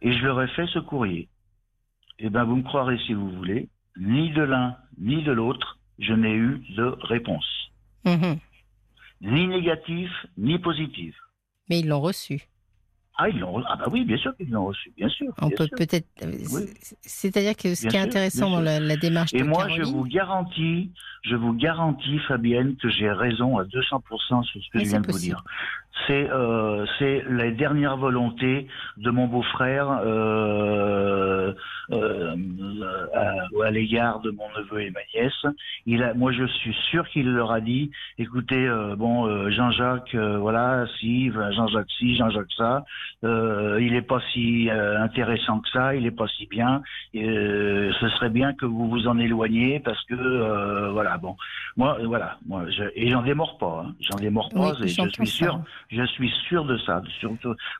et 0.00 0.12
je 0.12 0.24
leur 0.24 0.40
ai 0.40 0.48
fait 0.48 0.66
ce 0.68 0.78
courrier. 0.78 1.28
Eh 2.18 2.30
ben, 2.30 2.44
vous 2.44 2.56
me 2.56 2.62
croirez 2.62 2.98
si 3.06 3.12
vous 3.12 3.30
voulez, 3.30 3.68
ni 3.98 4.30
de 4.30 4.42
l'un 4.42 4.76
ni 4.98 5.22
de 5.22 5.32
l'autre, 5.32 5.78
je 5.98 6.12
n'ai 6.14 6.34
eu 6.34 6.62
de 6.76 6.84
réponse 7.02 7.46
Mhm. 8.04 8.38
ni 9.20 9.46
négatif, 9.46 10.10
ni 10.36 10.58
positif. 10.58 11.14
Mais 11.68 11.80
ils 11.80 11.88
l'ont 11.88 12.00
reçu. 12.00 12.42
Ah, 13.24 13.28
ils 13.28 13.38
l'ont, 13.38 13.62
ah 13.68 13.76
bah 13.76 13.84
oui, 13.90 14.04
bien 14.04 14.16
sûr 14.16 14.36
qu'ils 14.36 14.50
l'ont 14.50 14.66
reçu, 14.66 14.92
bien 14.96 15.08
sûr. 15.08 15.32
On 15.40 15.46
bien 15.46 15.56
peut 15.56 15.68
peut-être. 15.76 16.06
euh, 16.22 16.32
Oui. 16.52 16.62
C'est-à-dire 17.02 17.54
que 17.56 17.74
ce 17.76 17.82
Bien 17.82 17.90
qui 17.90 17.96
est 17.96 18.00
sûr, 18.00 18.08
intéressant 18.08 18.50
dans 18.50 18.60
la, 18.60 18.80
la 18.80 18.96
démarche 18.96 19.32
Et 19.32 19.38
de 19.38 19.44
moi, 19.44 19.68
je 19.68 19.82
vous 19.82 20.04
garantis, 20.04 20.90
je 21.22 21.36
vous 21.36 21.52
garantis, 21.52 22.18
Fabienne, 22.26 22.74
que 22.82 22.88
j'ai 22.90 23.10
raison 23.10 23.58
à 23.58 23.64
200% 23.64 24.42
sur 24.44 24.60
ce 24.60 24.70
que 24.70 24.78
Oui, 24.78 24.84
je 24.84 24.90
viens 24.90 25.00
de 25.00 25.12
vous 25.12 25.18
dire. 25.18 25.44
C'est, 26.06 26.30
euh, 26.30 26.86
c'est 26.98 27.22
la 27.28 27.50
dernière 27.50 27.96
volonté 27.96 28.66
de 28.96 29.10
mon 29.10 29.26
beau-frère 29.26 30.00
euh, 30.04 31.52
euh, 31.92 32.36
à, 33.14 33.66
à 33.66 33.70
l'égard 33.70 34.20
de 34.20 34.30
mon 34.30 34.48
neveu 34.56 34.82
et 34.82 34.90
ma 34.90 35.00
nièce. 35.14 35.46
Il 35.86 36.02
a, 36.02 36.14
moi, 36.14 36.32
je 36.32 36.44
suis 36.46 36.74
sûr 36.90 37.06
qu'il 37.08 37.30
leur 37.32 37.52
a 37.52 37.60
dit, 37.60 37.90
écoutez, 38.18 38.66
euh, 38.66 38.96
bon, 38.96 39.26
euh, 39.26 39.50
Jean-Jacques, 39.50 40.14
euh, 40.14 40.38
voilà, 40.38 40.86
si, 40.98 41.30
Jean-Jacques 41.30 41.90
si, 41.98 42.16
Jean-Jacques 42.16 42.52
ça, 42.56 42.84
euh, 43.24 43.78
il 43.80 43.94
est 43.94 44.02
pas 44.02 44.20
si 44.32 44.70
euh, 44.70 45.00
intéressant 45.00 45.60
que 45.60 45.68
ça, 45.70 45.94
il 45.94 46.06
est 46.06 46.10
pas 46.10 46.26
si 46.28 46.46
bien. 46.46 46.82
Euh, 47.14 47.92
ce 48.00 48.08
serait 48.10 48.30
bien 48.30 48.54
que 48.54 48.66
vous 48.66 48.88
vous 48.88 49.06
en 49.06 49.18
éloigniez 49.18 49.80
parce 49.80 50.02
que 50.04 50.14
euh, 50.14 50.90
voilà 50.92 51.18
bon 51.18 51.36
moi 51.76 51.98
euh, 52.00 52.06
voilà 52.06 52.38
moi 52.46 52.64
je, 52.70 52.84
et 52.94 53.10
j'en 53.10 53.22
démords 53.22 53.58
pas 53.58 53.84
hein, 53.86 53.94
j'en 54.00 54.16
démords 54.16 54.48
pas 54.50 54.72
Oui, 54.72 54.84
et 54.84 54.88
je 54.88 55.08
suis 55.08 55.26
ça. 55.26 55.60
Je 55.90 56.04
suis 56.06 56.30
sûr 56.48 56.64
de 56.64 56.76
ça. 56.78 57.02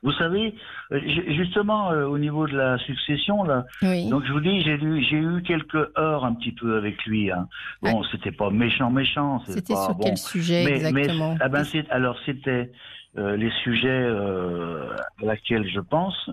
Vous 0.03 0.11
savez, 0.13 0.53
euh, 0.91 0.99
justement, 1.29 1.91
euh, 1.91 2.05
au 2.05 2.17
niveau 2.17 2.47
de 2.47 2.55
la 2.55 2.77
succession, 2.79 3.43
là, 3.43 3.65
donc 3.81 4.25
je 4.25 4.31
vous 4.31 4.39
dis, 4.39 4.61
j'ai 4.61 4.73
eu, 4.73 5.03
j'ai 5.03 5.17
eu 5.17 5.41
quelques 5.43 5.89
heures 5.97 6.25
un 6.25 6.33
petit 6.33 6.51
peu 6.51 6.77
avec 6.77 7.03
lui. 7.05 7.31
Hein. 7.31 7.47
Bon, 7.81 8.03
c'était 8.11 8.31
pas 8.31 8.49
méchant, 8.49 8.89
méchant. 8.91 9.41
C'était 9.47 9.75
sur 9.75 9.97
quel 10.01 10.17
sujet 10.17 10.63
exactement 10.63 11.35
ah 11.39 11.49
ben, 11.49 11.63
Alors, 11.89 12.17
c'était 12.25 12.71
euh, 13.17 13.35
les 13.35 13.51
sujets 13.63 14.07
à 14.07 15.25
laquelle 15.25 15.67
je 15.67 15.79
pense. 15.79 16.29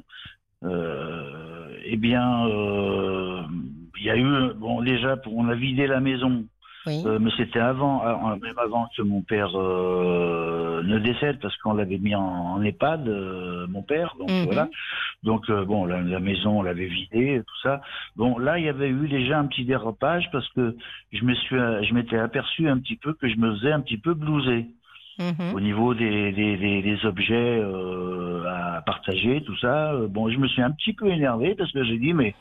eh 0.62 1.96
bien, 1.96 2.46
il 3.98 4.04
y 4.04 4.10
a 4.10 4.16
eu, 4.16 4.54
bon, 4.54 4.82
déjà, 4.82 5.16
on 5.26 5.48
a 5.48 5.54
vidé 5.54 5.86
la 5.86 6.00
maison 6.00 6.44
euh, 6.86 7.18
mais 7.20 7.30
c'était 7.36 7.60
avant, 7.60 8.06
euh, 8.06 8.36
même 8.36 8.58
avant 8.58 8.88
que 8.96 9.02
mon 9.02 9.20
père 9.20 9.50
euh, 9.54 10.82
ne 10.82 10.98
décède, 10.98 11.38
parce 11.40 11.56
qu'on 11.58 11.74
l'avait 11.74 11.98
mis 11.98 12.14
en, 12.14 12.62
EHPAD, 12.62 13.06
mon 13.68 13.82
père. 13.82 14.14
Donc 14.18 14.30
mhm. 14.30 14.44
voilà. 14.44 14.68
Donc 15.22 15.50
bon, 15.50 15.84
la, 15.84 16.20
maison, 16.20 16.60
on 16.60 16.62
l'avait 16.62 16.86
vidée, 16.86 17.42
tout 17.46 17.60
ça. 17.62 17.82
Bon, 18.16 18.38
là, 18.38 18.58
il 18.58 18.64
y 18.64 18.68
avait 18.68 18.88
eu 18.88 19.08
déjà 19.08 19.38
un 19.38 19.46
petit 19.46 19.64
dérapage 19.64 20.28
parce 20.32 20.48
que 20.50 20.76
je 21.12 21.24
me 21.24 21.34
suis, 21.34 21.56
je 21.56 21.94
m'étais 21.94 22.18
aperçu 22.18 22.68
un 22.68 22.78
petit 22.78 22.96
peu 22.96 23.12
que 23.12 23.28
je 23.28 23.36
me 23.36 23.54
faisais 23.56 23.72
un 23.72 23.80
petit 23.80 23.98
peu 23.98 24.14
blouser. 24.14 24.66
Mhm. 25.18 25.54
Au 25.54 25.60
niveau 25.60 25.92
des, 25.92 26.32
des, 26.32 26.56
des, 26.56 27.04
objets 27.04 27.62
à 28.48 28.80
partager, 28.86 29.42
tout 29.42 29.56
ça, 29.58 29.92
bon, 30.08 30.30
je 30.30 30.38
me 30.38 30.48
suis 30.48 30.62
un 30.62 30.70
petit 30.70 30.94
peu 30.94 31.08
énervé 31.08 31.54
parce 31.54 31.70
que 31.72 31.84
j'ai 31.84 31.98
dit, 31.98 32.14
mais 32.14 32.34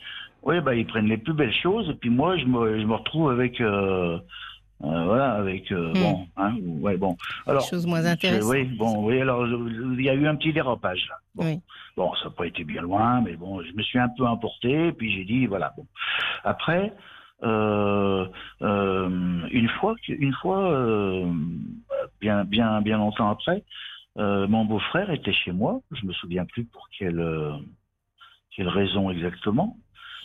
oui, 0.44 0.62
bah, 0.62 0.76
ils 0.76 0.86
prennent 0.86 1.08
les 1.08 1.18
plus 1.18 1.34
belles 1.34 1.54
choses, 1.54 1.90
et 1.90 1.94
puis 1.96 2.10
moi, 2.10 2.38
je 2.38 2.46
me, 2.46 2.80
je 2.80 2.86
me 2.86 2.96
retrouve 2.96 3.32
avec. 3.32 3.60
Euh, 3.62 4.18
euh, 4.82 5.04
voilà, 5.04 5.34
avec 5.34 5.70
euh, 5.74 5.90
hmm. 5.90 5.94
bon, 5.94 6.28
hein, 6.38 6.56
ouais, 6.64 6.96
bon. 6.96 7.18
Alors, 7.46 7.68
choses 7.68 7.86
moins 7.86 8.06
intéressantes. 8.06 8.50
oui, 8.50 8.64
bon, 8.64 9.06
oui. 9.06 9.20
Alors, 9.20 9.46
il 9.46 10.02
y 10.02 10.10
a 10.10 10.14
eu 10.14 10.26
un 10.26 10.36
petit 10.36 10.54
dérapage 10.54 11.06
là. 11.10 11.16
Bon, 11.36 11.46
oui. 11.46 11.60
bon 11.98 12.14
ça 12.16 12.26
n'a 12.26 12.30
pas 12.30 12.48
été 12.48 12.64
bien 12.64 12.82
loin, 12.82 13.20
mais 13.20 13.36
bon, 13.36 13.62
je 13.62 13.74
me 13.74 13.84
suis 13.84 14.00
un 14.00 14.08
peu 14.08 14.26
importé, 14.26 14.94
puis 14.94 15.12
j'ai 15.12 15.26
dit 15.26 15.48
voilà. 15.48 15.74
Bon. 15.76 15.86
Après, 16.46 16.94
euh, 17.44 18.26
une 18.62 19.70
fois, 19.82 19.96
une 20.08 20.34
fois, 20.36 21.26
bien, 22.22 22.46
bien, 22.46 22.80
bien 22.80 23.00
longtemps 23.00 23.30
après, 23.30 23.66
mon 24.16 24.64
beau-frère 24.64 25.12
était 25.12 25.34
chez 25.34 25.52
moi. 25.52 25.82
Je 25.92 26.06
me 26.06 26.14
souviens 26.14 26.46
plus 26.46 26.64
pour 26.64 26.88
quelle, 26.98 27.22
quelle 28.56 28.70
raison 28.70 29.10
exactement. 29.10 29.76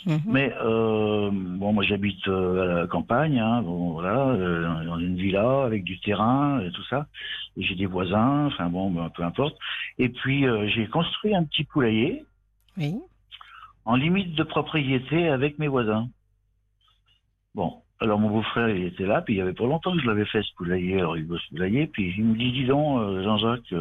Mhm. 0.07 0.21
Mais 0.27 0.53
euh, 0.61 1.31
bon, 1.33 1.73
moi 1.73 1.83
j'habite 1.83 2.27
euh, 2.29 2.63
à 2.63 2.81
la 2.81 2.87
campagne, 2.87 3.39
hein, 3.39 3.63
bon, 3.63 3.93
voilà, 3.93 4.29
euh, 4.29 4.85
dans 4.85 4.99
une 4.99 5.17
villa 5.17 5.63
avec 5.65 5.85
du 5.85 5.99
terrain 6.01 6.61
et 6.61 6.71
tout 6.73 6.85
ça. 6.85 7.07
J'ai 7.57 7.75
des 7.75 7.87
voisins, 7.87 8.47
enfin 8.47 8.69
bon, 8.69 8.91
ben, 8.91 9.09
peu 9.11 9.23
importe. 9.23 9.57
Et 9.99 10.11
puis 10.11 10.45
j'ai 10.75 10.87
construit 10.89 11.35
un 11.35 11.45
petit 11.45 11.65
poulailler. 11.65 12.25
Oui. 12.77 12.97
En 13.87 13.97
limite 13.97 14.35
de 14.35 14.43
propriété 14.43 15.29
avec 15.29 15.59
mes 15.59 15.69
voisins. 15.69 16.09
Bon, 17.55 17.83
alors 18.01 18.19
mon 18.19 18.31
beau-frère 18.31 18.69
il 18.71 18.85
était 18.85 19.07
là, 19.07 19.23
puis 19.23 19.35
il 19.35 19.37
y 19.39 19.41
avait 19.41 19.53
pas 19.53 19.65
longtemps 19.65 19.93
que 19.93 20.03
je 20.03 20.07
l'avais 20.07 20.25
fait 20.27 20.43
ce 20.43 20.55
poulailler, 20.57 20.99
alors 20.99 21.17
il 21.17 21.27
ce 21.27 21.49
poulailler, 21.55 21.87
puis 21.87 22.15
il 22.17 22.25
me 22.25 22.37
dit 22.37 22.53
dis 22.53 22.67
donc 22.67 23.23
Jean-Jacques, 23.23 23.75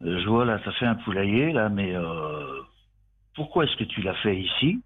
je 0.00 0.28
vois 0.28 0.44
là, 0.44 0.60
ça 0.64 0.72
fait 0.72 0.86
un 0.86 0.96
poulailler 0.96 1.52
là, 1.52 1.70
mais 1.70 1.94
pourquoi 3.36 3.64
est-ce 3.64 3.76
que 3.76 3.84
tu 3.84 4.02
l'as 4.02 4.14
fait 4.14 4.36
ici? 4.36 4.80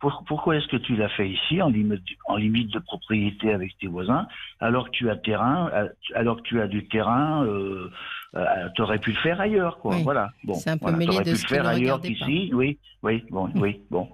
Pourquoi 0.00 0.56
est-ce 0.56 0.68
que 0.68 0.76
tu 0.76 0.94
l'as 0.94 1.08
fait 1.08 1.28
ici, 1.28 1.60
en 1.60 1.70
limite, 1.70 2.04
en 2.26 2.36
limite 2.36 2.72
de 2.72 2.78
propriété 2.78 3.52
avec 3.52 3.76
tes 3.78 3.88
voisins, 3.88 4.28
alors 4.60 4.86
que 4.86 4.90
tu 4.90 5.10
as 5.10 5.16
terrain, 5.16 5.70
euh, 5.74 5.88
alors 6.14 6.36
que 6.36 6.42
tu 6.42 6.60
as 6.60 6.68
du 6.68 6.86
terrain, 6.86 7.44
euh, 7.44 7.90
euh 8.36 8.68
tu 8.76 8.82
aurais 8.82 9.00
pu 9.00 9.10
le 9.10 9.18
faire 9.18 9.40
ailleurs, 9.40 9.78
quoi. 9.78 9.96
Voilà. 10.04 10.30
Bon, 10.44 10.54
c'est 10.54 10.70
un 10.70 10.78
peu 10.78 10.92
mêlé 10.92 11.18
de 11.18 11.24
pu 11.24 11.30
le 11.30 11.36
faire 11.36 11.66
ailleurs 11.66 12.00
qu'ici. 12.00 12.50
Oui, 12.54 12.78
oui, 13.02 13.24
bon, 13.30 13.50
oui, 13.56 13.82
bon. 13.90 14.08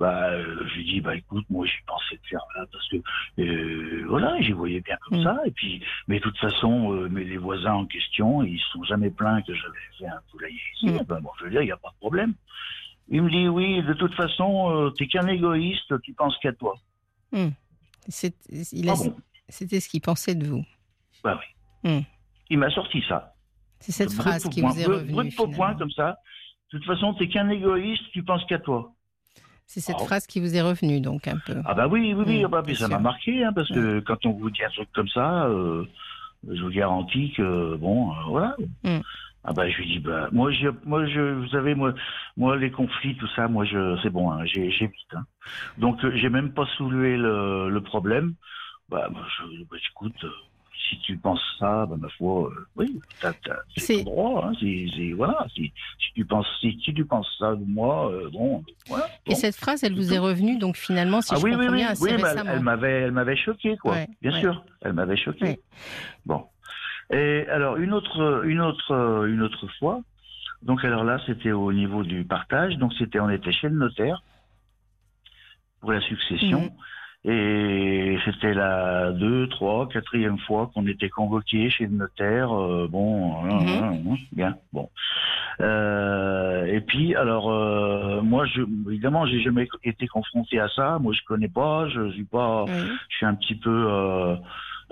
Bah, 0.00 0.30
euh, 0.30 0.66
je 0.66 0.76
lui 0.76 0.84
dis, 0.84 1.00
bah 1.02 1.14
écoute, 1.14 1.44
moi 1.50 1.66
j'ai 1.66 1.84
pensé 1.86 2.16
de 2.16 2.26
faire 2.26 2.40
là 2.56 2.64
parce 2.72 2.88
que 2.88 2.96
euh, 3.42 4.06
voilà, 4.08 4.40
j'y 4.40 4.52
voyais 4.52 4.80
bien 4.80 4.96
comme 5.02 5.20
mm. 5.20 5.24
ça. 5.24 5.38
Et 5.44 5.50
puis, 5.50 5.82
mais 6.08 6.16
de 6.16 6.22
toute 6.22 6.38
façon, 6.38 7.06
mais 7.10 7.22
les 7.22 7.36
voisins 7.36 7.74
en 7.74 7.84
question, 7.84 8.42
ils 8.42 8.58
se 8.58 8.70
sont 8.72 8.82
jamais 8.84 9.10
plaints 9.10 9.42
que 9.42 9.52
j'avais 9.54 9.78
fait 9.98 10.06
un 10.06 10.22
poulailler 10.30 10.58
ici. 10.74 10.86
Mm. 10.86 11.04
Ben, 11.06 11.20
bon, 11.20 11.28
je 11.38 11.44
veux 11.44 11.50
dire, 11.50 11.60
il 11.60 11.66
n'y 11.66 11.72
a 11.72 11.76
pas 11.76 11.90
de 11.90 11.98
problème. 11.98 12.32
Il 13.10 13.22
me 13.22 13.30
dit 13.30 13.46
oui, 13.46 13.82
de 13.82 13.92
toute 13.92 14.14
façon, 14.14 14.70
euh, 14.70 14.90
n'es 14.98 15.06
qu'un 15.06 15.26
égoïste, 15.26 16.00
tu 16.02 16.14
penses 16.14 16.38
qu'à 16.38 16.54
toi. 16.54 16.74
Hmm. 17.32 17.50
Ah 18.06 18.10
c'était 19.50 19.80
ce 19.80 19.88
qu'il 19.90 20.00
pensait 20.00 20.34
de 20.34 20.46
vous. 20.46 20.64
Bah 21.22 21.38
oui. 21.84 22.06
Il 22.48 22.58
m'a 22.58 22.70
sorti 22.70 23.04
ça. 23.06 23.34
C'est 23.80 23.92
cette 23.92 24.12
phrase 24.12 24.48
qui 24.48 24.62
vous 24.62 24.80
est 24.80 24.86
revenue. 24.86 25.12
Brut 25.12 25.36
pour 25.36 25.50
point 25.50 25.74
comme 25.74 25.90
ça. 25.90 26.18
De 26.72 26.78
toute 26.78 26.86
façon, 26.86 27.12
tu 27.14 27.24
n'es 27.24 27.28
qu'un 27.28 27.50
égoïste, 27.50 28.04
tu 28.12 28.22
penses 28.22 28.44
qu'à 28.46 28.60
toi. 28.60 28.94
C'est 29.72 29.78
cette 29.78 29.98
oh. 30.00 30.04
phrase 30.04 30.26
qui 30.26 30.40
vous 30.40 30.56
est 30.56 30.62
revenue 30.62 31.00
donc 31.00 31.28
un 31.28 31.38
peu. 31.46 31.54
Ah 31.64 31.74
bah 31.74 31.86
oui, 31.86 32.12
oui, 32.12 32.24
oui, 32.26 32.42
hmm, 32.42 32.46
ah 32.52 32.60
bah, 32.60 32.74
ça 32.74 32.88
m'a 32.88 32.98
marqué 32.98 33.44
hein, 33.44 33.52
parce 33.52 33.68
que 33.68 34.00
quand 34.00 34.26
on 34.26 34.32
vous 34.32 34.50
dit 34.50 34.64
un 34.64 34.68
truc 34.70 34.88
comme 34.92 35.06
ça, 35.06 35.44
euh, 35.44 35.84
je 36.50 36.60
vous 36.60 36.70
garantis 36.70 37.32
que 37.36 37.76
bon, 37.76 38.10
euh, 38.10 38.14
voilà. 38.26 38.56
Ah 39.44 39.52
bah 39.52 39.70
je 39.70 39.76
lui 39.76 39.86
dis 39.86 39.98
bah 40.00 40.28
moi 40.32 40.50
je 40.50 40.68
moi 40.84 41.06
je 41.06 41.20
vous 41.20 41.48
savez 41.50 41.76
moi 41.76 41.94
moi 42.36 42.56
les 42.56 42.72
conflits 42.72 43.16
tout 43.16 43.28
ça 43.36 43.46
moi 43.48 43.64
je 43.64 43.96
c'est 44.02 44.10
bon 44.10 44.30
hein, 44.30 44.44
j'évite 44.44 44.92
hein. 45.14 45.24
donc 45.78 46.04
euh, 46.04 46.14
j'ai 46.14 46.28
même 46.28 46.52
pas 46.52 46.66
soulevé 46.76 47.16
le, 47.16 47.70
le 47.70 47.80
problème 47.80 48.34
bah, 48.90 49.08
bah 49.10 49.20
je 49.38 49.64
bah, 49.64 49.76
écoute 49.90 50.26
si 50.90 50.98
tu 50.98 51.16
penses 51.16 51.40
ça 51.58 51.86
bah 51.86 51.96
ma 51.98 52.08
foi 52.10 52.50
euh, 52.50 52.66
oui 52.76 53.00
t'as 53.20 53.32
c'est 53.76 54.02
droit 54.04 54.46
hein, 54.46 54.52
voilà 55.16 55.46
si, 55.54 55.72
si, 55.98 56.12
tu 56.14 56.24
penses 56.24 56.46
si, 56.60 56.78
si, 56.84 56.92
tu 56.92 57.04
penses 57.04 57.28
ça 57.38 57.54
de 57.54 57.64
moi 57.64 58.12
bon 58.32 58.62
voilà 58.88 59.08
et 59.26 59.34
cette 59.34 59.56
phrase 59.56 59.82
elle 59.84 59.94
vous 59.94 60.12
est 60.12 60.18
revenue 60.18 60.58
donc 60.58 60.76
finalement 60.76 61.22
si 61.22 61.34
ah, 61.34 61.38
je 61.38 61.44
oui, 61.44 61.52
comprends 61.52 61.68
oui, 61.68 61.76
bien 61.76 61.88
assez 61.88 62.04
oui, 62.04 62.12
récemment. 62.12 62.50
elle 62.52 62.60
m'avait 62.60 63.00
elle 63.02 63.12
m'avait 63.12 63.36
choqué 63.36 63.76
quoi 63.76 63.96
bien 64.20 64.38
sûr 64.40 64.64
elle 64.82 64.92
m'avait 64.92 65.16
choqué 65.16 65.60
bon 66.26 66.44
et 67.10 67.46
alors 67.48 67.76
une 67.76 67.92
autre, 67.92 68.42
une 68.44 68.60
autre, 68.60 69.26
une 69.28 69.42
autre 69.42 69.66
fois. 69.78 70.00
Donc 70.62 70.84
alors 70.84 71.04
là, 71.04 71.18
c'était 71.26 71.52
au 71.52 71.72
niveau 71.72 72.04
du 72.04 72.24
partage. 72.24 72.76
Donc 72.76 72.92
c'était, 72.98 73.18
on 73.20 73.30
était 73.30 73.52
chez 73.52 73.68
le 73.68 73.76
notaire 73.76 74.22
pour 75.80 75.92
la 75.92 76.00
succession. 76.00 76.62
Mhm. 76.62 76.70
Et 77.24 78.16
c'était 78.24 78.54
la 78.54 79.12
deux, 79.12 79.46
trois, 79.48 79.86
quatrième 79.88 80.38
fois 80.38 80.70
qu'on 80.72 80.86
était 80.86 81.10
convoqué 81.10 81.68
chez 81.68 81.84
le 81.84 81.92
notaire. 81.92 82.50
Euh, 82.52 82.88
bon, 82.88 83.36
hein, 83.44 83.60
mhm. 83.60 83.68
hein, 83.68 83.98
hein, 84.10 84.16
bien, 84.32 84.56
bon. 84.72 84.88
Euh, 85.60 86.64
et 86.64 86.80
puis, 86.80 87.14
alors, 87.14 87.50
euh, 87.50 88.22
moi, 88.22 88.46
je, 88.46 88.62
évidemment, 88.88 89.26
j'ai 89.26 89.40
jamais 89.40 89.68
été 89.84 90.06
confronté 90.06 90.58
à 90.60 90.68
ça. 90.68 90.98
Moi, 90.98 91.12
je 91.12 91.20
connais 91.26 91.48
pas. 91.48 91.88
Je 91.88 92.10
suis 92.12 92.24
pas. 92.24 92.64
Je 92.66 93.16
suis 93.16 93.26
un 93.26 93.34
petit 93.34 93.54
peu. 93.54 94.38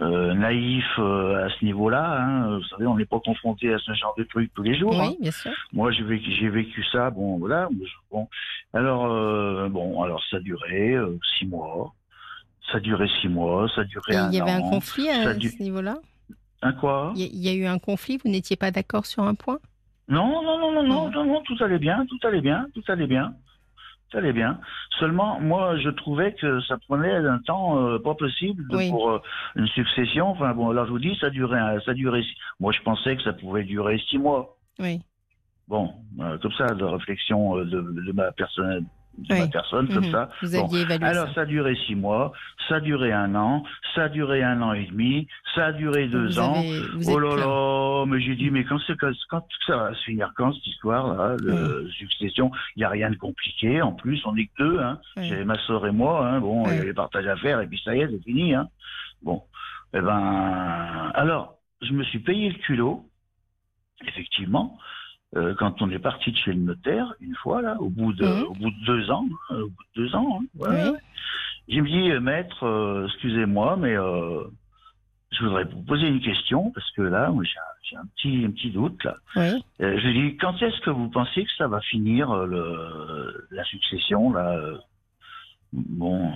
Euh, 0.01 0.33
naïf 0.33 0.85
euh, 1.01 1.45
à 1.45 1.51
ce 1.51 1.65
niveau-là. 1.65 2.23
Hein. 2.23 2.59
Vous 2.59 2.65
savez, 2.65 2.87
on 2.87 2.97
n'est 2.97 3.05
pas 3.05 3.19
confronté 3.19 3.73
à 3.75 3.79
ce 3.79 3.93
genre 3.95 4.15
de 4.17 4.23
trucs 4.23 4.55
tous 4.55 4.63
les 4.63 4.79
jours. 4.79 4.93
Oui, 4.93 5.07
hein. 5.09 5.17
bien 5.21 5.33
sûr. 5.33 5.51
Moi, 5.73 5.91
j'ai 5.91 6.05
vécu, 6.05 6.31
j'ai 6.31 6.49
vécu 6.49 6.85
ça. 6.93 7.11
Bon, 7.11 7.39
voilà. 7.39 7.69
Bon, 8.13 8.29
alors, 8.73 9.07
euh, 9.07 9.69
bon, 9.69 10.01
alors 10.03 10.23
ça 10.31 10.39
durait 10.39 10.95
six 11.37 11.47
mois. 11.47 11.95
Ça 12.73 12.81
durait 12.81 13.09
six 13.21 13.29
mois. 13.29 13.69
Ça 13.75 13.85
durait 13.85 14.17
un 14.17 14.29
an. 14.29 14.31
Il 14.31 14.37
y 14.37 14.41
avait 14.41 14.51
un 14.51 14.61
conflit 14.61 15.09
à 15.09 15.35
ce 15.35 15.63
niveau-là? 15.63 15.97
Un 16.63 16.73
quoi? 16.73 17.13
Il 17.17 17.37
y, 17.37 17.49
a 17.49 17.55
eu 17.55 17.67
un 17.67 17.79
conflit. 17.79 18.19
Vous 18.23 18.31
n'étiez 18.31 18.57
pas 18.57 18.71
d'accord 18.71 19.07
sur 19.07 19.23
un 19.23 19.35
point? 19.35 19.59
Non, 20.09 20.43
non, 20.43 20.59
non, 20.59 20.73
non, 20.73 20.83
non, 20.83 21.11
non, 21.11 21.25
non, 21.25 21.43
tout 21.43 21.57
allait 21.63 21.79
bien, 21.79 22.05
tout 22.07 22.19
allait 22.27 22.41
bien, 22.41 22.67
tout 22.75 22.83
allait 22.89 23.07
bien 23.07 23.35
ça 24.11 24.19
allait 24.19 24.33
bien. 24.33 24.59
Seulement, 24.99 25.41
moi, 25.41 25.77
je 25.79 25.91
trouvais 25.91 26.33
que 26.35 26.61
ça 26.63 26.79
prenait 26.89 27.15
un 27.15 27.39
temps 27.41 27.79
euh, 27.79 27.99
pas 27.99 28.15
possible 28.15 28.65
pour 28.89 29.11
euh, 29.11 29.21
une 29.57 29.67
succession. 29.69 30.29
Enfin 30.29 30.55
bon, 30.55 30.71
alors 30.71 30.87
je 30.87 30.91
vous 30.91 30.99
dis, 30.99 31.17
ça 31.21 31.31
durait, 31.31 31.79
ça 31.85 31.95
durait. 31.95 32.23
Moi, 32.61 32.73
je 32.73 32.81
pensais 32.83 33.17
que 33.17 33.23
ça 33.23 33.33
pouvait 33.33 33.65
durer 33.65 34.01
six 34.09 34.19
mois. 34.19 34.57
Oui. 34.79 35.01
Bon, 35.67 35.93
euh, 36.21 36.39
comme 36.39 36.53
ça, 36.53 36.67
de 36.67 36.85
réflexion 36.85 37.57
de, 37.57 37.65
de 37.65 38.13
ma 38.13 38.33
personne, 38.33 38.87
de 39.19 39.51
personne, 39.51 39.89
comme 39.89 40.07
mhm. 40.07 40.13
ça. 40.13 40.31
Vous 40.43 40.55
aviez 40.55 40.81
évalué 40.83 41.07
Alors, 41.07 41.33
ça. 41.35 41.43
a 41.43 41.45
duré 41.45 41.77
six 41.87 41.95
mois, 41.95 42.33
ça 42.69 42.77
a 42.77 42.81
duré 42.81 43.13
un 43.13 43.35
an, 43.35 43.65
ça 43.95 44.05
a 44.05 44.09
duré 44.09 44.43
un 44.43 44.63
an 44.63 44.73
et 44.73 44.87
demi, 44.87 45.27
ça 45.55 45.67
a 45.67 45.73
duré 45.73 46.07
deux 46.07 46.39
ans. 46.39 46.63
oh 47.07 47.19
là 47.19 47.37
là, 47.37 48.05
mais 48.07 48.21
j'ai 48.21 48.37
dit, 48.37 48.51
mais 48.51 48.65
quand, 48.65 48.79
quand, 48.99 49.45
ça 49.67 49.77
va 49.77 49.95
se 49.95 50.05
finir 50.05 50.33
quand, 50.37 50.53
cette 50.53 50.67
histoire-là, 50.67 51.37
de 51.37 51.89
succession 51.91 52.51
Il 52.77 52.81
n'y 52.81 52.85
a 52.85 52.89
rien 52.89 53.11
de 53.11 53.17
compliqué, 53.17 53.83
en 53.83 53.93
plus, 53.93 54.25
on 54.25 54.37
est 54.37 54.47
que 54.47 54.63
deux, 54.63 54.79
hein. 54.81 54.99
J'avais 55.17 55.45
ma 55.45 55.59
soeur 55.67 55.87
et 55.87 55.93
moi, 55.93 56.27
hein. 56.27 56.41
Bon, 56.41 56.65
il 56.67 56.75
y 56.75 56.79
avait 56.79 56.87
les 56.87 56.95
partages 56.95 57.27
à 57.27 57.37
faire, 57.37 57.61
et 57.61 57.67
puis 57.67 57.81
ça 57.85 57.95
y 57.95 58.01
est, 58.01 58.09
c'est 58.09 58.23
fini, 58.23 58.55
hein. 58.55 58.69
Bon. 59.23 59.43
Eh 59.95 60.01
ben, 60.01 61.11
alors, 61.15 61.59
je 61.83 61.93
me 61.93 62.05
suis 62.05 62.19
payé 62.19 62.51
le 62.51 62.59
culot, 62.59 63.09
effectivement, 64.07 64.79
euh, 65.37 65.55
quand 65.59 65.83
on 65.83 65.91
est 65.91 65.99
parti 65.99 66.33
de 66.33 66.37
chez 66.37 66.53
le 66.53 66.61
notaire, 66.61 67.15
une 67.21 67.35
fois, 67.37 67.63
là, 67.63 67.77
au 67.81 67.89
bout 67.89 68.13
de, 68.13 68.27
au 68.27 68.55
bout 68.55 68.71
de 68.71 68.85
deux 68.87 69.11
ans, 69.11 69.27
hein, 69.51 69.57
au 69.57 69.69
bout 69.69 69.85
de 69.95 70.03
deux 70.03 70.15
ans, 70.15 70.41
hein, 70.41 70.47
ouais, 70.59 70.93
j'ai 71.69 71.83
dit, 71.83 72.11
euh, 72.11 72.21
maître, 72.21 72.65
euh, 72.65 73.07
excusez-moi, 73.07 73.77
mais 73.77 73.95
je 75.31 75.45
voudrais 75.45 75.65
vous 75.65 75.83
poser 75.83 76.09
une 76.09 76.21
question, 76.21 76.71
parce 76.71 76.91
que 76.93 77.03
là, 77.03 77.31
moi, 77.31 77.45
j'ai 77.45 77.97
un, 77.97 78.07
petit, 78.17 78.45
un 78.45 78.51
petit 78.51 78.71
doute, 78.71 79.05
là. 79.05 79.17
Oui. 79.37 79.63
Euh, 79.81 79.99
je 79.99 80.09
dis, 80.09 80.37
quand 80.39 80.61
est-ce 80.61 80.81
que 80.81 80.91
vous 80.91 81.09
pensez 81.09 81.45
que 81.45 81.53
ça 81.57 81.69
va 81.69 81.81
finir, 81.81 82.31
euh, 82.31 82.47
le, 82.47 83.47
la 83.51 83.65
succession, 83.65 84.33
là 84.33 84.57
euh, 84.57 84.77
Bon, 85.73 86.33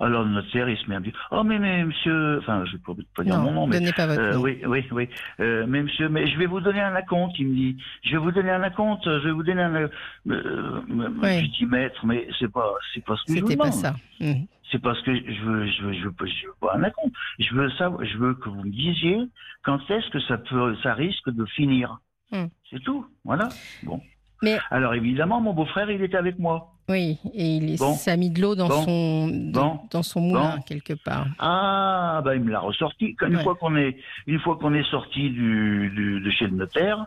alors 0.00 0.24
le 0.24 0.30
notaire, 0.30 0.68
il 0.68 0.76
se 0.78 0.88
met 0.88 0.94
à 0.96 1.00
me 1.00 1.04
dire, 1.04 1.28
oh, 1.30 1.42
mais, 1.44 1.58
mais 1.58 1.84
monsieur, 1.84 2.38
enfin, 2.38 2.64
je 2.64 2.72
ne 2.72 2.78
peux 2.78 2.94
pas 3.14 3.22
dire 3.22 3.36
Non, 3.36 3.42
mon 3.44 3.52
nom, 3.52 3.66
mais 3.66 3.78
donnez 3.78 3.92
pas 3.92 4.06
votre 4.06 4.20
euh, 4.20 4.32
nom. 4.34 4.40
oui, 4.40 4.60
oui, 4.66 4.84
oui. 4.90 5.08
Euh, 5.40 5.66
mais 5.68 5.82
monsieur, 5.82 6.08
mais 6.08 6.26
je 6.26 6.38
vais 6.38 6.46
vous 6.46 6.60
donner 6.60 6.80
un 6.80 6.94
acompte, 6.94 7.38
il 7.38 7.48
me 7.48 7.54
dit. 7.54 7.76
Je 8.02 8.12
vais 8.12 8.16
vous 8.18 8.32
donner 8.32 8.50
un 8.50 8.62
acompte, 8.62 9.04
je 9.04 9.24
vais 9.26 9.30
vous 9.30 9.42
donner 9.42 9.62
un. 9.62 9.74
Euh, 9.74 9.88
euh, 10.30 10.80
Oui. 11.22 11.44
Je 11.44 11.58
dis 11.58 11.66
maître, 11.66 12.04
mais 12.06 12.26
c'est 12.38 12.50
pas, 12.50 12.72
c'est 12.94 13.04
pas 13.04 13.16
ce 13.16 13.24
que 13.24 13.34
je 13.34 13.40
C'était 13.40 13.56
pas 13.56 13.72
ça. 13.72 13.94
Mhm. 14.20 14.46
C'est 14.70 14.80
parce 14.80 15.02
que 15.02 15.14
je 15.14 15.42
veux, 15.42 15.66
je 15.66 15.82
veux, 15.82 15.92
je 15.92 16.04
veux, 16.04 16.12
pas- 16.12 16.24
je 16.24 16.46
veux 16.46 16.54
pas 16.60 16.74
un 16.74 16.82
acompte. 16.82 17.14
Je 17.38 17.54
veux 17.54 17.68
savoir, 17.72 18.02
je 18.06 18.16
veux 18.16 18.34
que 18.34 18.48
vous 18.48 18.62
me 18.64 18.70
disiez 18.70 19.18
quand 19.64 19.78
est-ce 19.90 20.08
que 20.08 20.20
ça 20.20 20.38
peut, 20.38 20.74
ça 20.82 20.94
risque 20.94 21.28
de 21.28 21.44
finir. 21.44 21.98
Hmm. 22.30 22.46
C'est 22.70 22.82
tout, 22.82 23.06
voilà. 23.24 23.50
Bon. 23.82 24.00
Mais- 24.42 24.58
alors 24.70 24.94
évidemment, 24.94 25.42
mon 25.42 25.52
beau-frère, 25.52 25.90
il 25.90 26.02
était 26.02 26.16
avec 26.16 26.38
moi. 26.38 26.71
Oui, 26.88 27.18
et 27.32 27.56
il 27.56 27.78
Bon. 27.78 27.94
a 28.06 28.16
mis 28.16 28.30
de 28.30 28.40
l'eau 28.42 28.54
dans 28.54 28.68
Bon. 28.68 28.84
son 28.84 29.28
dans, 29.28 29.74
Bon. 29.74 29.80
dans 29.90 30.02
son 30.02 30.20
moulin 30.20 30.60
quelque 30.66 30.94
part. 30.94 31.26
Ah, 31.38 32.20
bah 32.24 32.34
il 32.34 32.42
me 32.42 32.50
l'a 32.50 32.60
ressorti. 32.60 33.14
Une 33.22 33.36
Ouais. 33.36 33.42
fois 33.44 33.54
qu'on 33.54 33.76
est, 33.76 33.96
une 34.26 34.40
fois 34.40 34.56
qu'on 34.56 34.74
est 34.74 34.88
sorti 34.90 35.30
du, 35.30 35.90
du, 35.94 36.20
de 36.20 36.30
chez 36.30 36.46
le 36.46 36.56
notaire, 36.56 37.06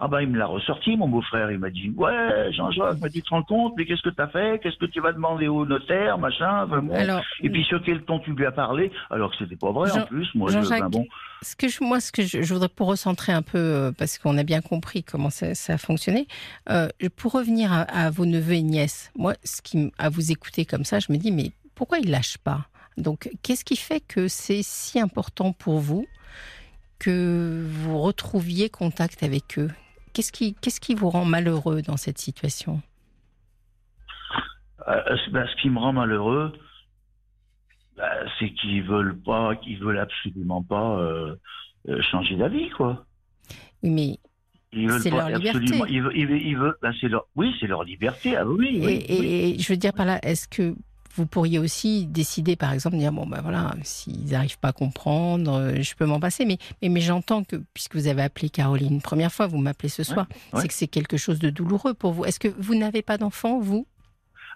ah 0.00 0.08
bah 0.08 0.22
il 0.22 0.28
me 0.28 0.36
l'a 0.38 0.46
ressorti, 0.46 0.96
mon 0.96 1.08
beau-frère. 1.08 1.52
Il 1.52 1.58
m'a 1.58 1.70
dit, 1.70 1.92
ouais, 1.96 2.52
Jean-Jacques, 2.52 2.98
m'a 3.00 3.08
dit, 3.08 3.22
tu 3.22 3.28
te 3.28 3.30
rends 3.30 3.44
compte, 3.44 3.74
mais 3.76 3.86
qu'est-ce 3.86 4.02
que 4.02 4.10
t'as 4.10 4.26
fait? 4.26 4.58
Qu'est-ce 4.60 4.76
que 4.76 4.86
tu 4.86 5.00
vas 5.00 5.12
demander 5.12 5.46
au 5.46 5.64
notaire, 5.64 6.18
machin 6.18 6.64
enfin, 6.64 6.82
bon. 6.82 6.94
Alors, 6.94 7.22
Et 7.42 7.48
puis 7.48 7.62
sur 7.64 7.80
quel 7.82 8.02
ton 8.02 8.18
tu 8.18 8.32
lui 8.32 8.44
as 8.44 8.50
parlé? 8.52 8.90
Alors 9.10 9.30
que 9.30 9.36
c'était 9.38 9.56
pas 9.56 9.70
vrai 9.70 9.90
Jean- 9.90 10.00
en 10.02 10.06
plus. 10.06 10.28
Moi, 10.34 10.50
je, 10.50 10.68
ben 10.68 10.88
bon. 10.88 11.06
ce 11.42 11.54
que 11.54 11.68
je, 11.68 11.84
moi, 11.84 12.00
ce 12.00 12.10
que 12.10 12.22
je, 12.22 12.42
je 12.42 12.52
voudrais 12.54 12.68
pour 12.68 12.88
recentrer 12.88 13.32
un 13.32 13.42
peu, 13.42 13.58
euh, 13.58 13.92
parce 13.92 14.18
qu'on 14.18 14.36
a 14.36 14.42
bien 14.42 14.62
compris 14.62 15.04
comment 15.04 15.30
ça, 15.30 15.54
ça 15.54 15.74
a 15.74 15.78
fonctionné, 15.78 16.26
euh, 16.70 16.88
pour 17.16 17.32
revenir 17.32 17.72
à, 17.72 17.82
à 17.82 18.10
vos 18.10 18.26
neveux 18.26 18.54
et 18.54 18.62
nièces, 18.62 19.12
moi, 19.16 19.34
ce 19.44 19.62
qui, 19.62 19.92
à 19.98 20.08
vous 20.08 20.32
écouter 20.32 20.64
comme 20.64 20.84
ça, 20.84 20.98
je 20.98 21.12
me 21.12 21.18
dis, 21.18 21.30
mais 21.30 21.52
pourquoi 21.76 21.98
ils 22.00 22.10
lâchent 22.10 22.38
pas? 22.38 22.66
Donc, 22.96 23.30
qu'est-ce 23.42 23.64
qui 23.64 23.76
fait 23.76 24.00
que 24.00 24.26
c'est 24.26 24.62
si 24.62 24.98
important 24.98 25.52
pour 25.52 25.78
vous 25.78 26.06
que 26.98 27.64
vous 27.68 28.00
retrouviez 28.00 28.68
contact 28.70 29.22
avec 29.22 29.58
eux? 29.58 29.70
Qu'est-ce 30.14 30.32
qui, 30.32 30.54
qu'est-ce 30.54 30.80
qui 30.80 30.94
vous 30.94 31.10
rend 31.10 31.24
malheureux 31.24 31.82
dans 31.82 31.96
cette 31.96 32.18
situation? 32.18 32.80
Euh, 34.88 35.16
ce- 35.24 35.30
ben, 35.30 35.46
ce 35.46 35.60
qui 35.60 35.68
me 35.70 35.78
rend 35.78 35.92
malheureux, 35.92 36.52
ben, 37.96 38.10
c'est 38.38 38.50
qu'ils 38.52 38.84
veulent 38.84 39.18
pas, 39.20 39.56
qu'ils 39.56 39.78
veulent 39.80 39.98
absolument 39.98 40.62
pas 40.62 40.98
euh, 40.98 41.34
euh, 41.88 42.00
changer 42.10 42.36
d'avis, 42.36 42.70
quoi. 42.70 43.04
Oui, 43.82 44.18
mais 44.72 44.88
C'est 45.00 45.10
leur 45.10 45.28
liberté. 45.30 45.58
Ils 45.88 46.02
veulent, 46.02 46.16
ils 46.16 46.26
veulent- 46.26 46.42
ils 46.42 46.56
veulent- 46.56 46.76
ben, 46.80 46.92
leur, 47.02 47.26
oui, 47.36 47.52
c'est 47.58 47.66
leur 47.66 47.82
liberté. 47.84 48.36
Ah 48.36 48.46
oui, 48.46 48.68
Et, 48.76 48.86
oui, 48.86 49.04
et- 49.08 49.18
oui. 49.20 49.26
et 49.26 49.58
je 49.58 49.72
veux 49.72 49.76
dire 49.76 49.92
par 49.92 50.06
là, 50.06 50.18
est-ce 50.24 50.46
que 50.48 50.74
vous 51.16 51.26
pourriez 51.26 51.58
aussi 51.58 52.06
décider, 52.06 52.56
par 52.56 52.72
exemple, 52.72 52.96
de 52.96 53.00
dire 53.00 53.12
bon 53.12 53.26
ben 53.26 53.40
voilà, 53.42 53.74
s'ils 53.82 54.30
n'arrivent 54.32 54.58
pas 54.58 54.68
à 54.68 54.72
comprendre, 54.72 55.52
euh, 55.54 55.74
je 55.80 55.94
peux 55.94 56.06
m'en 56.06 56.20
passer. 56.20 56.44
Mais 56.44 56.58
mais, 56.82 56.88
mais 56.88 57.00
j'entends 57.00 57.44
que 57.44 57.56
puisque 57.74 57.94
vous 57.96 58.06
avez 58.08 58.22
appelé 58.22 58.48
Caroline 58.50 58.94
une 58.94 59.02
première 59.02 59.32
fois, 59.32 59.46
vous 59.46 59.58
m'appelez 59.58 59.88
ce 59.88 60.02
soir, 60.02 60.26
ouais. 60.52 60.60
c'est 60.60 60.68
que 60.68 60.74
c'est 60.74 60.88
quelque 60.88 61.16
chose 61.16 61.38
de 61.38 61.50
douloureux 61.50 61.94
pour 61.94 62.12
vous. 62.12 62.24
Est-ce 62.24 62.40
que 62.40 62.48
vous 62.58 62.74
n'avez 62.74 63.02
pas 63.02 63.16
d'enfant, 63.18 63.58
vous? 63.60 63.86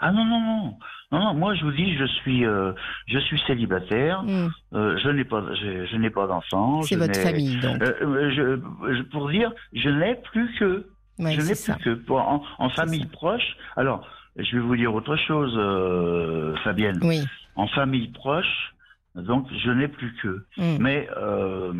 Ah 0.00 0.12
non, 0.12 0.24
non, 0.24 0.40
non, 0.40 0.76
non, 1.10 1.18
non. 1.24 1.34
Moi, 1.34 1.54
je 1.56 1.64
vous 1.64 1.72
dis, 1.72 1.96
je 1.96 2.04
suis, 2.06 2.44
euh, 2.44 2.72
je 3.08 3.18
suis 3.18 3.40
célibataire. 3.48 4.22
Hmm, 4.22 4.48
Euh, 4.74 4.96
je 5.02 5.08
n'ai 5.08 5.24
pas, 5.24 5.42
je, 5.60 5.86
je 5.86 5.96
n'ai 5.96 6.10
pas 6.10 6.28
d'enfant. 6.28 6.82
C'est 6.82 6.94
votre 6.94 7.18
famille, 7.18 7.56
donc. 7.60 7.82
Euh, 7.82 8.30
je, 8.30 8.94
je- 8.96 9.02
pour 9.10 9.28
dire, 9.28 9.52
je 9.72 9.88
n'ai 9.88 10.14
plus 10.30 10.54
que 10.58 10.86
Ouais, 11.18 11.32
je 11.34 11.40
n'ai 11.40 11.56
ça. 11.56 11.74
plus 11.74 11.82
que 11.82 11.94
pour, 12.04 12.18
en, 12.18 12.44
en 12.60 12.70
famille 12.70 13.06
proche. 13.06 13.56
Alors, 13.76 14.06
je 14.38 14.56
vais 14.56 14.62
vous 14.62 14.76
dire 14.76 14.94
autre 14.94 15.16
chose, 15.16 15.54
euh, 15.56 16.56
Fabienne. 16.64 16.98
Oui. 17.02 17.24
En 17.56 17.66
famille 17.68 18.08
proche, 18.08 18.74
donc 19.14 19.48
je 19.52 19.70
n'ai 19.70 19.88
plus 19.88 20.14
que. 20.22 20.44
hmm. 20.56 20.78
Mais 20.78 21.08
euh, 21.16 21.72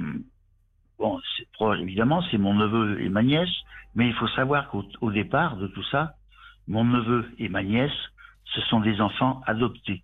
bon, 0.99 1.21
c'est 1.37 1.49
proche, 1.53 1.79
évidemment, 1.81 2.23
c'est 2.31 2.38
mon 2.38 2.55
neveu 2.55 3.01
et 3.01 3.09
ma 3.09 3.23
nièce. 3.23 3.49
Mais 3.94 4.09
il 4.09 4.14
faut 4.14 4.29
savoir 4.29 4.68
qu'au 4.71 4.85
au 5.01 5.11
départ 5.11 5.57
de 5.57 5.66
tout 5.68 5.85
ça, 5.85 6.14
mon 6.66 6.85
neveu 6.85 7.29
et 7.38 7.49
ma 7.49 7.62
nièce, 7.62 7.92
ce 8.44 8.61
sont 8.62 8.81
des 8.81 9.01
enfants 9.01 9.40
adoptés. 9.47 10.03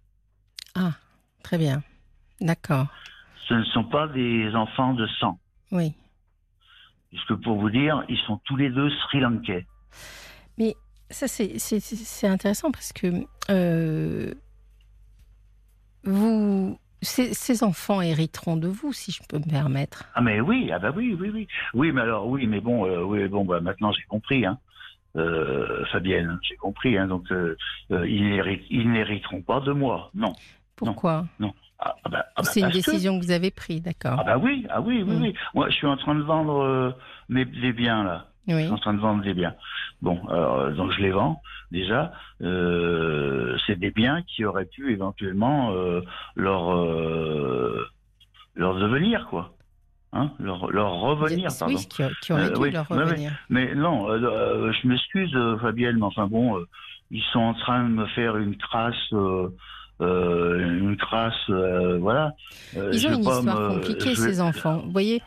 Très 1.43 1.59
bien. 1.59 1.83
D'accord. 2.40 2.87
Ce 3.49 3.55
ne 3.55 3.64
sont 3.64 3.85
pas 3.85 4.09
des 4.09 4.55
enfants 4.55 4.95
de 4.95 5.07
sang. 5.21 5.38
Oui. 5.71 5.93
Puisque 7.11 7.35
pour 7.35 7.59
vous 7.59 7.71
dire, 7.71 8.03
ils 8.09 8.19
sont 8.27 8.38
tous 8.45 8.57
les 8.57 8.71
deux 8.71 8.90
Sri 8.90 9.21
Lankais. 9.21 9.67
Ça, 11.11 11.29
c'est- 11.29 11.59
intéressant 12.27 12.71
parce 12.71 12.93
que 12.93 13.25
euh, 13.51 14.33
vous, 16.05 16.79
ces, 17.03 17.35
ces 17.35 17.62
enfants 17.62 18.01
hériteront 18.01 18.57
de 18.57 18.69
vous, 18.69 18.93
si 18.93 19.12
je 19.12 19.23
peux 19.29 19.38
me 19.38 19.49
permettre. 19.49 20.05
Ah 20.14 20.21
mais 20.21 20.40
oui, 20.40 20.71
ah 20.73 20.79
bah 20.79 20.93
oui, 20.95 21.17
oui, 21.19 21.31
oui. 21.33 21.49
Oui, 21.75 21.93
mais 21.93 22.01
alors 22.03 22.27
oui, 22.29 22.47
mais 22.47 22.61
bon, 22.61 22.87
euh, 22.87 23.03
oui, 23.03 23.27
bon, 23.29 23.45
bah 23.45 23.61
maintenant 23.61 23.93
j'ai 23.93 24.05
compris, 24.05 24.45
hein. 24.47 24.59
Euh, 25.17 25.85
Fabienne, 25.93 26.29
hein, 26.31 26.38
j'ai 26.43 26.57
compris, 26.57 26.99
hein. 26.99 27.07
Donc 27.07 27.31
euh, 27.31 27.57
ils 27.90 28.90
n'hériteront 28.90 29.43
pas 29.43 29.61
de 29.61 29.73
moi, 29.73 30.11
non. 30.14 30.33
Pourquoi? 30.77 31.27
Ah, 31.79 31.95
ah 32.05 32.09
bah, 32.09 32.27
ah 32.37 32.43
bah, 32.43 32.51
C'est 32.53 32.61
une 32.61 32.69
que- 32.69 32.73
décision 32.73 33.19
que 33.21 33.25
vous 33.25 33.31
avez 33.31 33.51
prise, 33.51 33.83
d'accord. 33.83 34.17
Ah 34.19 34.25
bah 34.25 34.38
oui, 34.38 34.67
ah 34.71 34.81
oui, 34.81 35.03
oui, 35.03 35.14
Mm. 35.17 35.23
oui. 35.23 35.35
Moi, 35.55 35.69
je 35.71 35.75
suis 35.77 35.87
en 35.87 35.97
train 35.97 36.14
de 36.14 36.23
vendre 36.23 36.97
mes 37.29 37.45
biens 37.45 38.03
là. 38.05 38.29
Je 38.46 38.54
Oui. 38.54 38.62
suis 38.64 38.72
en 38.72 38.76
train 38.78 38.94
de 38.94 39.00
vendre 39.00 39.22
des 39.22 39.35
biens. 39.35 39.54
Bon, 40.02 40.20
alors, 40.28 40.59
euh, 40.61 40.70
donc 40.72 40.92
je 40.92 41.00
les 41.00 41.11
vends 41.11 41.40
déjà. 41.70 42.12
Euh, 42.42 43.57
c'est 43.66 43.78
des 43.78 43.90
biens 43.90 44.22
qui 44.22 44.44
auraient 44.44 44.66
pu 44.66 44.92
éventuellement 44.92 45.72
euh, 45.72 46.02
leur 46.37 46.74
euh, 46.74 47.87
leur 48.54 48.74
devenir 48.78 49.26
quoi, 49.28 49.54
hein, 50.12 50.30
leur 50.38 50.70
leur 50.70 50.92
revenir, 51.00 51.48
oui, 51.50 51.57
pardon. 51.59 51.76
qui, 51.76 51.87
qui 52.22 52.33
aurait 52.33 52.50
dû 52.50 52.61
oui, 52.61 52.70
leur 52.70 52.87
revenir. 52.88 53.33
Mais 53.48 53.74
non, 53.74 54.09
je 54.72 54.88
m'excuse, 54.88 55.33
Fabienne, 55.61 55.96
mais 55.96 56.04
enfin 56.04 56.26
bon, 56.26 56.62
ils 57.11 57.22
sont 57.33 57.40
en 57.40 57.54
train 57.54 57.83
de 57.85 57.88
me 57.88 58.07
faire 58.09 58.37
une 58.37 58.57
euh, 59.14 59.48
euh, 60.00 60.78
une 60.78 60.96
euh, 61.50 61.98
voilà. 61.98 62.33
Euh, 62.76 62.90
Ils 62.92 62.98
je 62.98 63.09
ont 63.09 63.12
une 63.14 63.20
histoire 63.20 63.61
me- 63.61 63.74
compliquée, 63.74 64.14
je 64.14 64.20
vais- 64.22 64.28
ces 64.33 64.40
enfants. 64.40 64.83
Vous 64.85 64.90
voyez, 64.90 65.22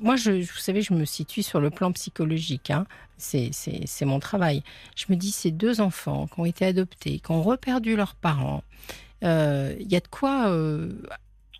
moi, 0.00 0.16
je, 0.16 0.30
vous 0.32 0.58
savez, 0.58 0.82
je 0.82 0.92
me 0.94 1.04
situe 1.04 1.42
sur 1.42 1.60
le 1.60 1.70
plan 1.70 1.92
psychologique. 1.92 2.70
Hein. 2.70 2.86
C'est, 3.16 3.50
mon 4.02 4.20
travail. 4.20 4.62
Je 4.96 5.06
me 5.08 5.16
dis, 5.16 5.30
ces 5.30 5.50
deux 5.50 5.80
enfants 5.80 6.26
qui 6.26 6.40
ont 6.40 6.44
été 6.44 6.64
adoptés, 6.66 7.20
qui 7.20 7.30
ont 7.30 7.42
reperdu 7.42 7.96
leurs 7.96 8.14
parents, 8.14 8.62
euh, 9.22 9.74
il 9.80 9.90
y 9.90 9.96
a 9.96 10.00
de 10.00 10.08
quoi 10.08 10.48
euh, 10.48 10.92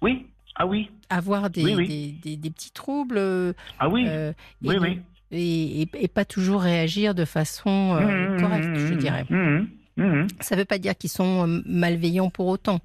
Oui, 0.03 0.27
ah 0.57 0.67
oui, 0.67 0.91
avoir 1.09 1.49
des, 1.51 1.65
Oui, 1.65 1.75
oui. 1.77 1.87
Des, 1.89 2.13
des- 2.31 2.37
des 2.37 2.51
petits 2.51 2.71
troubles 2.73 3.17
euh, 3.19 3.53
ah 3.79 3.89
oui, 3.89 4.05
euh, 4.07 4.33
et, 4.63 4.69
oui, 4.69 4.75
de- 4.75 4.81
oui. 4.81 5.01
et- 5.31 5.83
et- 5.83 5.89
et 6.05 6.09
pas 6.09 6.25
toujours 6.25 6.61
réagir 6.63 7.15
de 7.15 7.25
façon 7.25 7.95
euh, 7.95 8.37
Mmh, 8.37 8.41
correcte, 8.41 8.69
mmh, 8.69 8.77
je 8.87 8.95
mmh, 8.95 8.99
dirais. 8.99 9.25
mmh, 9.31 9.67
mmh. 9.97 10.27
Ça 10.41 10.55
ne 10.57 10.61
veut 10.61 10.65
pas 10.67 10.79
dire 10.79 10.97
qu'ils 10.97 11.11
sont 11.11 11.47
euh, 11.49 11.63
malveillants 11.67 12.31
pour 12.31 12.49
autant. 12.49 12.81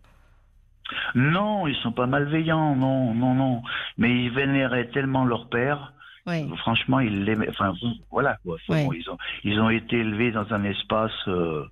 Non, 1.15 1.67
ils 1.67 1.75
sont 1.77 1.91
pas 1.91 2.05
malveillants, 2.07 2.75
non, 2.75 3.13
non, 3.13 3.33
non. 3.35 3.61
Mais 3.97 4.25
ils 4.25 4.31
vénéraient 4.31 4.87
tellement 4.89 5.25
leur 5.25 5.47
père. 5.49 5.93
Oui. 6.27 6.47
Franchement, 6.57 6.99
ils 6.99 7.23
l'aimaient. 7.23 7.49
Enfin, 7.49 7.73
voilà 8.11 8.37
quoi. 8.43 8.57
Ouais. 8.69 8.85
bon, 8.85 8.93
ils 8.93 9.09
ont, 9.09 9.17
ils 9.43 9.59
ont 9.59 9.69
été 9.69 9.97
élevés 9.99 10.31
dans 10.31 10.51
un 10.53 10.63
espace 10.63 11.11
euh, 11.27 11.65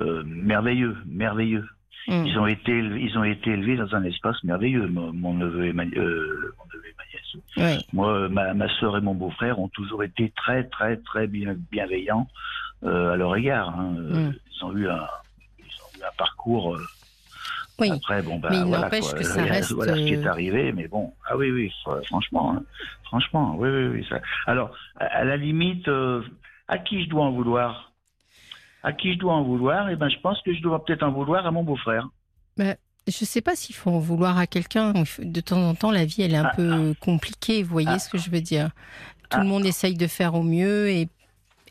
euh, 0.00 0.22
merveilleux, 0.26 0.96
merveilleux. 1.06 1.66
Mmh. 2.06 2.26
Ils 2.26 2.38
ont 2.38 2.46
été, 2.46 2.70
élevés- 2.72 3.00
ils 3.00 3.18
ont 3.18 3.24
été 3.24 3.50
élevés 3.50 3.76
dans 3.76 3.94
un 3.94 4.04
espace 4.04 4.42
merveilleux. 4.44 4.86
Mon, 4.88 5.12
mon 5.12 5.34
neveu 5.34 5.64
et 5.66 5.72
ma, 5.72 5.84
euh, 5.84 6.54
mon 6.58 6.64
neveu 6.74 6.86
et 6.86 6.94
ma 6.98 7.04
nièce. 7.12 7.78
Oui. 7.80 7.86
Moi, 7.94 8.28
ma, 8.28 8.52
ma 8.54 8.68
sœur 8.78 8.96
et 8.98 9.00
mon 9.00 9.14
beau-frère 9.14 9.58
ont 9.58 9.68
toujours 9.68 10.04
été 10.04 10.30
très, 10.36 10.64
très, 10.64 10.98
très 10.98 11.26
bien, 11.26 11.54
bienveillants 11.72 12.28
euh, 12.84 13.14
à 13.14 13.16
leur 13.16 13.34
égard. 13.36 13.70
hein. 13.70 13.94
Euh, 13.98 14.28
Mm. 14.28 14.34
Ils 14.56 14.64
ont 14.64 14.76
eu 14.76 14.88
un, 14.88 15.06
ils 15.58 15.64
ont 15.64 15.98
eu 15.98 16.02
un 16.04 16.12
parcours. 16.18 16.76
Oui. 17.80 17.90
Après, 17.90 18.22
bon, 18.22 18.38
bah, 18.38 18.48
Mais 18.52 18.58
il 18.58 18.64
voilà, 18.66 18.84
n'empêche 18.84 19.12
que 19.14 19.24
ça 19.24 19.34
Voilà 19.40 19.52
reste, 19.54 19.68
ce 19.70 19.92
qui 19.94 20.14
est 20.14 20.26
euh, 20.26 20.30
arrivé, 20.30 20.72
mais 20.72 20.86
bon, 20.86 21.12
ah 21.28 21.36
oui, 21.36 21.50
oui, 21.50 21.72
fr- 21.84 22.04
franchement, 22.06 22.52
hein. 22.54 22.62
franchement, 23.04 23.56
oui, 23.58 23.68
oui, 23.68 23.86
oui. 23.88 24.06
Ça. 24.08 24.20
Alors, 24.46 24.70
à, 24.96 25.24
la 25.24 25.36
limite, 25.36 25.88
euh, 25.88 26.22
à 26.68 26.78
qui 26.78 27.02
je 27.04 27.08
dois 27.08 27.24
en 27.24 27.32
vouloir? 27.32 27.92
À 28.84 28.92
qui 28.92 29.14
je 29.14 29.18
dois 29.18 29.32
en 29.34 29.42
vouloir? 29.42 29.90
Eh 29.90 29.96
ben, 29.96 30.08
je 30.08 30.18
pense 30.20 30.40
que 30.42 30.54
je 30.54 30.60
dois 30.62 30.84
peut-être 30.84 31.02
en 31.02 31.10
vouloir 31.10 31.46
à 31.46 31.50
mon 31.50 31.64
beau-frère. 31.64 32.08
Je 32.58 32.64
ne 33.06 33.26
sais 33.26 33.40
pas 33.40 33.56
s'il 33.56 33.74
faut 33.74 33.90
en 33.90 33.98
vouloir 33.98 34.38
à 34.38 34.46
quelqu'un. 34.46 34.92
De 35.18 35.40
temps 35.40 35.60
en 35.68 35.74
temps, 35.74 35.90
la 35.90 36.04
vie, 36.04 36.22
elle 36.22 36.34
est 36.34 36.38
un 36.38 36.50
Ah, 36.52 36.56
peu 36.56 36.94
compliquée. 37.00 37.62
Vous 37.62 37.70
voyez 37.70 37.88
Ah. 37.90 37.98
ce 37.98 38.08
que 38.08 38.18
je 38.18 38.30
veux 38.30 38.40
dire? 38.40 38.70
Tout 39.30 39.38
Ah. 39.38 39.42
le 39.42 39.48
monde 39.48 39.66
essaye 39.66 39.94
de 39.94 40.06
faire 40.06 40.34
au 40.34 40.42
mieux 40.42 40.88
et, 40.90 41.08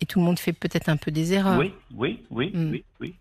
et 0.01 0.05
tout 0.05 0.19
le 0.19 0.25
monde 0.25 0.37
fait 0.39 0.53
peut-être 0.53 0.89
un 0.89 0.97
peu 0.97 1.11
des 1.11 1.33
erreurs. 1.33 1.57
Oui, 1.59 1.71
oui, 1.95 2.23
oui, 2.29 2.51
Mm. 2.53 2.71
oui, 2.71 2.83
oui. 2.99 3.15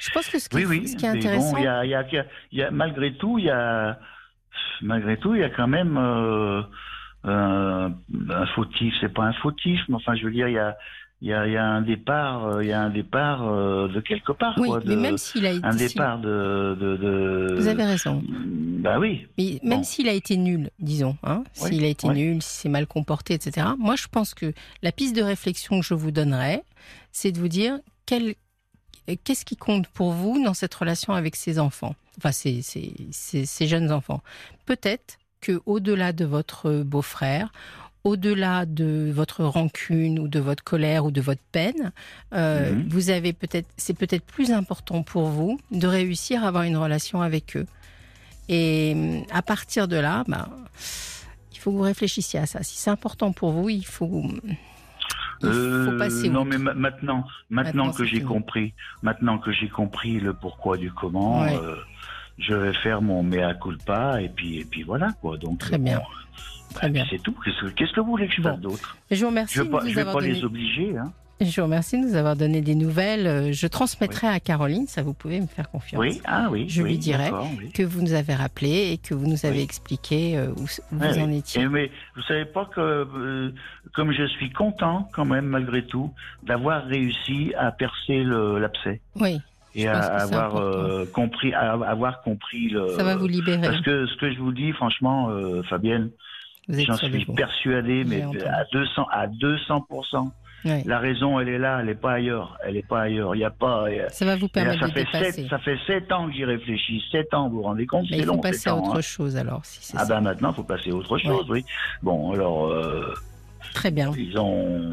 Je 0.00 0.10
pense 0.10 0.28
que 0.28 0.38
ce 0.38 0.48
qui, 0.48 0.56
Oui, 0.56 0.64
oui. 0.66 0.88
ce 0.88 0.96
qui 0.96 1.04
est 1.06 1.08
intéressant, 1.08 1.52
bon, 1.56 1.62
y 1.62 1.66
a, 1.66 1.84
y 1.84 1.94
a- 1.94 2.06
il 2.52 2.58
y 2.58 2.62
a- 2.62 2.70
malgré 2.70 3.14
tout, 3.16 3.38
il 3.38 3.44
y 3.46 3.50
a, 3.50 3.98
malgré 4.82 5.16
tout, 5.18 5.34
il 5.34 5.40
y 5.40 5.44
a 5.44 5.50
quand 5.50 5.68
même 5.68 5.96
euh, 5.96 6.62
un, 7.24 7.92
un 8.30 8.46
fautif. 8.54 8.92
C'est 9.00 9.12
pas 9.12 9.24
un 9.24 9.32
fautif, 9.34 9.80
mais 9.88 9.96
enfin, 9.96 10.14
je 10.14 10.24
veux 10.24 10.32
dire, 10.32 10.48
il 10.48 10.54
y 10.54 10.58
a, 10.58 10.76
il 11.20 11.28
y 11.28 11.32
a, 11.32 11.46
il 11.46 11.52
y 11.52 11.56
a 11.56 11.64
un 11.64 11.80
départ, 11.80 12.44
euh, 12.46 12.62
il 12.62 12.68
y 12.68 12.72
a 12.72 12.82
un 12.82 12.90
départ 12.90 13.48
euh, 13.48 13.88
de 13.88 14.00
quelque 14.00 14.32
part, 14.32 14.54
Oui, 14.58 14.68
quoi. 14.68 14.80
mais 14.84 14.96
même 14.96 15.16
s'il 15.16 15.46
a 15.46 15.52
été. 15.52 15.64
un 15.64 15.74
départ 15.74 16.18
de, 16.18 16.76
de, 16.78 16.96
de- 16.96 17.54
Vous 17.56 17.68
avez 17.68 17.84
raison. 17.84 18.22
Bah 18.28 18.98
oui. 18.98 19.26
Mais 19.38 19.58
même 19.62 19.78
Bon. 19.78 19.84
s'il 19.84 20.06
a 20.08 20.12
été 20.12 20.36
nul, 20.36 20.70
disons, 20.80 21.16
hein, 21.22 21.44
Oui, 21.62 21.68
s'il 21.70 21.84
a 21.84 21.88
été 21.88 22.06
oui. 22.08 22.14
nul, 22.14 22.42
si 22.42 22.58
c'est 22.62 22.68
mal 22.68 22.86
comporté, 22.86 23.32
etc., 23.34 23.68
moi 23.78 23.94
je 23.96 24.06
pense 24.08 24.34
que 24.34 24.52
la 24.82 24.92
piste 24.92 25.16
de 25.16 25.22
réflexion 25.22 25.80
que 25.80 25.86
je 25.86 25.94
vous 25.94 26.10
donnerais, 26.10 26.62
c'est 27.10 27.32
de 27.32 27.38
vous 27.38 27.48
dire 27.48 27.78
quel- 28.04 28.30
euh, 28.30 28.34
qu'est-ce 29.24 29.44
qui 29.44 29.56
compte 29.56 29.86
pour 29.88 30.12
vous 30.12 30.42
dans 30.44 30.54
cette 30.54 30.74
relation 30.74 31.12
avec 31.12 31.36
ces 31.36 31.58
enfants, 31.58 31.94
enfin 32.18 32.32
ces, 32.32 32.62
ces- 32.62 32.94
ces- 33.12 33.46
ces 33.46 33.66
jeunes 33.66 33.92
enfants. 33.92 34.22
Peut-être 34.66 35.18
que 35.40 35.60
au-delà 35.66 36.12
de 36.12 36.24
votre 36.24 36.82
beau-frère, 36.82 37.52
au-delà 38.02 38.66
de 38.66 39.10
votre 39.14 39.44
rancune 39.44 40.18
ou 40.18 40.28
de 40.28 40.38
votre 40.40 40.62
colère 40.64 41.04
ou 41.06 41.10
de 41.10 41.20
votre 41.20 41.40
peine, 41.52 41.92
euh, 42.34 42.72
Mhm. 42.74 42.88
vous 42.88 43.10
avez 43.10 43.32
peut-être, 43.32 43.68
c'est 43.76 43.94
peut-être 43.94 44.24
plus 44.24 44.50
important 44.52 45.02
pour 45.02 45.28
vous 45.28 45.58
de 45.70 45.86
réussir 45.86 46.44
à 46.44 46.48
avoir 46.48 46.64
une 46.64 46.76
relation 46.76 47.22
avec 47.22 47.56
eux. 47.56 47.66
Et 48.48 49.24
à 49.30 49.40
partir 49.42 49.88
de 49.88 49.96
là, 49.96 50.24
ben, 50.28 50.48
il 51.52 51.58
faut 51.58 51.70
que 51.72 51.76
vous 51.76 51.82
réfléchissiez 51.82 52.40
à 52.40 52.46
ça. 52.46 52.62
Si 52.62 52.76
c'est 52.76 52.90
important 52.90 53.32
pour 53.32 53.52
vous, 53.52 53.70
il 53.70 53.86
faut, 53.86 54.22
il 55.46 55.84
faut 55.98 56.26
Euh, 56.26 56.28
non, 56.30 56.44
mais 56.44 56.58
ma- 56.58 56.74
maintenant, 56.74 57.24
maintenant, 57.50 57.84
Maintenant, 57.86 57.92
que 57.92 58.04
j'ai 58.04 58.22
compris, 58.22 58.74
maintenant 59.02 59.38
que 59.38 59.52
j'ai 59.52 59.68
compris 59.68 60.20
le 60.20 60.32
pourquoi 60.34 60.76
du 60.76 60.90
comment, 60.92 61.42
Ouais. 61.42 61.56
euh, 61.56 61.76
je 62.38 62.54
vais 62.54 62.72
faire 62.74 63.02
mon 63.02 63.22
mea 63.22 63.54
culpa 63.54 64.20
et 64.22 64.28
puis 64.28 64.58
et 64.60 64.64
puis 64.64 64.82
voilà 64.82 65.12
quoi. 65.20 65.36
Donc 65.36 65.58
Très 65.58 65.78
bien. 65.78 65.98
bah, 65.98 66.04
Très 66.74 66.88
bien. 66.90 67.04
C'est 67.08 67.22
tout. 67.22 67.34
Qu'est-ce 67.76 67.92
que, 67.92 68.00
vous 68.00 68.10
voulez 68.10 68.26
que 68.26 68.34
je 68.34 68.42
fasse 68.42 68.58
d'autre? 68.58 68.96
Je 69.10 69.20
vous 69.20 69.28
remercie 69.30 69.54
Je 69.54 69.60
vais 69.62 69.66
de 69.68 69.72
pas, 69.72 69.82
nous 69.82 69.88
je 69.90 69.94
vais 69.94 70.00
avoir 70.00 70.16
pas 70.16 70.20
donné. 70.22 70.32
les 70.34 70.44
obliger. 70.44 70.96
Hein. 70.98 71.12
Je 71.44 71.60
vous 71.60 71.66
remercie 71.66 72.00
de 72.00 72.06
nous 72.06 72.14
avoir 72.16 72.36
donné 72.36 72.60
des 72.60 72.74
nouvelles. 72.74 73.26
Euh, 73.26 73.52
Je 73.52 73.66
transmettrai 73.66 74.26
à 74.26 74.40
Caroline, 74.40 74.86
ça 74.86 75.02
vous 75.02 75.14
pouvez 75.14 75.40
me 75.40 75.46
faire 75.46 75.70
confiance. 75.70 76.00
Oui, 76.00 76.20
ah 76.24 76.48
oui. 76.50 76.66
Je 76.68 76.82
oui, 76.82 76.90
lui 76.90 76.98
dirai 76.98 77.30
oui. 77.58 77.70
Que 77.72 77.82
vous 77.82 78.02
nous 78.02 78.14
avez 78.14 78.34
rappelé 78.34 78.92
et 78.92 78.98
que 78.98 79.14
vous 79.14 79.26
nous 79.26 79.46
avez 79.46 79.62
expliqué 79.62 80.36
euh, 80.36 80.48
où, 80.56 80.66
vous 80.92 81.18
en 81.18 81.30
étiez. 81.30 81.62
Et 81.62 81.68
mais 81.68 81.90
vous 82.16 82.22
savez 82.22 82.44
pas 82.44 82.64
que 82.66 82.80
euh, 82.80 83.52
comme 83.94 84.12
je 84.12 84.26
suis 84.26 84.50
content 84.50 85.08
quand 85.12 85.24
même 85.24 85.46
malgré 85.46 85.84
tout 85.84 86.12
d'avoir 86.42 86.84
réussi 86.84 87.52
à 87.56 87.72
percer 87.72 88.24
l'abcès 88.24 89.00
Oui, 89.16 89.40
et 89.74 89.88
à 89.88 89.98
avoir 89.98 90.56
euh, 90.56 91.04
compris 91.12 91.52
à 91.52 91.72
avoir 91.72 92.22
compris 92.22 92.68
le 92.68 92.88
ça 92.96 93.04
va 93.04 93.16
vous 93.16 93.26
libérer. 93.26 93.60
parce 93.60 93.80
que 93.80 94.06
ce 94.06 94.16
que 94.16 94.32
je 94.32 94.38
vous 94.38 94.52
dis 94.52 94.72
franchement 94.72 95.30
euh, 95.30 95.62
Fabienne 95.64 96.10
j'en 96.68 96.96
suis 96.96 97.24
persuadé 97.26 98.04
mais 98.04 98.22
à 98.46 98.64
200 98.72 99.06
à 99.10 99.26
200 99.26 99.86
Oui. 100.66 100.82
la 100.86 100.98
raison 100.98 101.38
elle 101.40 101.48
est 101.50 101.58
là 101.58 101.80
elle 101.82 101.90
est 101.90 101.94
pas 101.94 102.12
ailleurs 102.12 102.56
elle 102.64 102.76
est 102.78 102.86
pas 102.88 103.02
ailleurs 103.02 103.34
il 103.34 103.40
y 103.40 103.44
a 103.44 103.50
pas 103.50 103.84
il 103.90 104.04
Ça 104.10 104.24
va 104.24 104.34
vous 104.36 104.46
il 104.54 104.58
a- 104.58 104.62
permettre 104.64 104.80
ça 104.80 104.86
de 104.88 104.92
fait 104.92 105.04
dépasser. 105.04 105.32
sept, 105.32 105.48
ça 105.50 105.58
fait 105.58 105.78
sept 105.86 106.10
ans 106.12 106.26
que 106.26 106.32
j'y 106.32 106.44
réfléchis 106.44 107.02
sept 107.12 107.34
ans 107.34 107.48
vous 107.50 107.56
vous 107.56 107.62
rendez 107.62 107.86
compte 107.86 108.06
Mais 108.10 108.16
il 108.18 108.24
faut 108.24 108.32
long 108.32 108.38
passer 108.38 108.70
à 108.70 108.76
autre 108.76 108.96
hein. 108.96 109.00
chose 109.02 109.36
alors, 109.36 109.60
si 109.64 109.92
ah 109.96 110.04
ça. 110.06 110.14
ben 110.14 110.20
maintenant 110.22 110.52
faut 110.54 110.64
passer 110.64 110.90
à 110.90 110.94
autre 110.94 111.18
chose 111.18 111.46
oui 111.50 111.64
bon 112.02 112.32
alors 112.32 112.66
euh, 112.68 113.12
Très 113.72 113.90
bien. 113.90 114.12
Ils 114.16 114.38
ont 114.38 114.92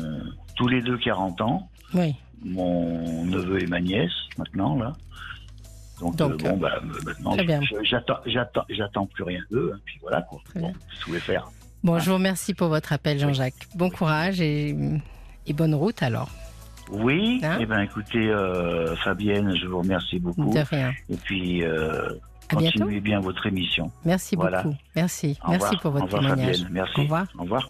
tous 0.55 0.67
les 0.67 0.81
deux 0.81 0.97
40 0.97 1.39
ans. 1.41 1.69
Oui. 1.93 2.15
Mon 2.43 3.25
neveu 3.25 3.61
et 3.61 3.67
ma 3.67 3.79
nièce, 3.79 4.11
maintenant, 4.37 4.75
là. 4.75 4.93
Donc, 5.99 6.15
Donc, 6.15 6.31
euh, 6.31 6.35
bon, 6.49 6.57
bah, 6.57 6.79
maintenant, 7.05 7.35
bien. 7.35 7.59
je- 7.61 7.83
j'attends, 7.83 9.05
plus 9.05 9.23
rien 9.23 9.41
d'eux. 9.51 9.71
hein, 9.75 9.79
puis 9.85 9.97
voilà, 10.01 10.21
quoi. 10.23 10.39
Bon, 10.55 10.69
vous 10.71 11.07
voulez 11.07 11.19
faire? 11.19 11.51
Bon, 11.83 11.99
je 11.99 12.09
vous 12.09 12.15
remercie 12.15 12.53
pour 12.55 12.69
votre 12.69 12.91
appel, 12.93 13.19
Jean-Jacques. 13.19 13.67
Bon 13.75 13.89
courage 13.91 14.39
et, 14.41 14.75
et 15.47 15.53
bonne 15.53 15.75
route 15.75 16.01
alors. 16.03 16.29
Oui, 16.89 17.39
Hein 17.43 17.57
eh 17.61 17.65
ben, 17.65 17.79
écoutez, 17.81 18.29
euh, 18.29 18.95
Fabienne, 18.97 19.55
je 19.55 19.65
vous 19.67 19.79
remercie 19.79 20.19
beaucoup. 20.19 20.53
De 20.53 20.59
rien. 20.59 20.93
Et 21.09 21.15
puis, 21.15 21.63
euh, 21.63 22.09
bientôt. 22.49 22.79
continuez 22.79 22.99
bien 22.99 23.19
votre 23.21 23.45
émission. 23.45 23.91
Merci 24.03 24.35
Voilà. 24.35 24.63
beaucoup. 24.63 24.75
Merci. 24.95 25.37
Au 25.45 25.51
Merci 25.51 25.77
pour 25.77 25.91
votre 25.91 26.03
Au 26.03 26.05
revoir, 26.07 26.21
témoignage. 26.21 26.57
Fabienne. 26.57 26.73
Merci. 26.73 26.99
Au 26.99 27.03
revoir. 27.03 27.27
Au 27.37 27.41
revoir. 27.43 27.69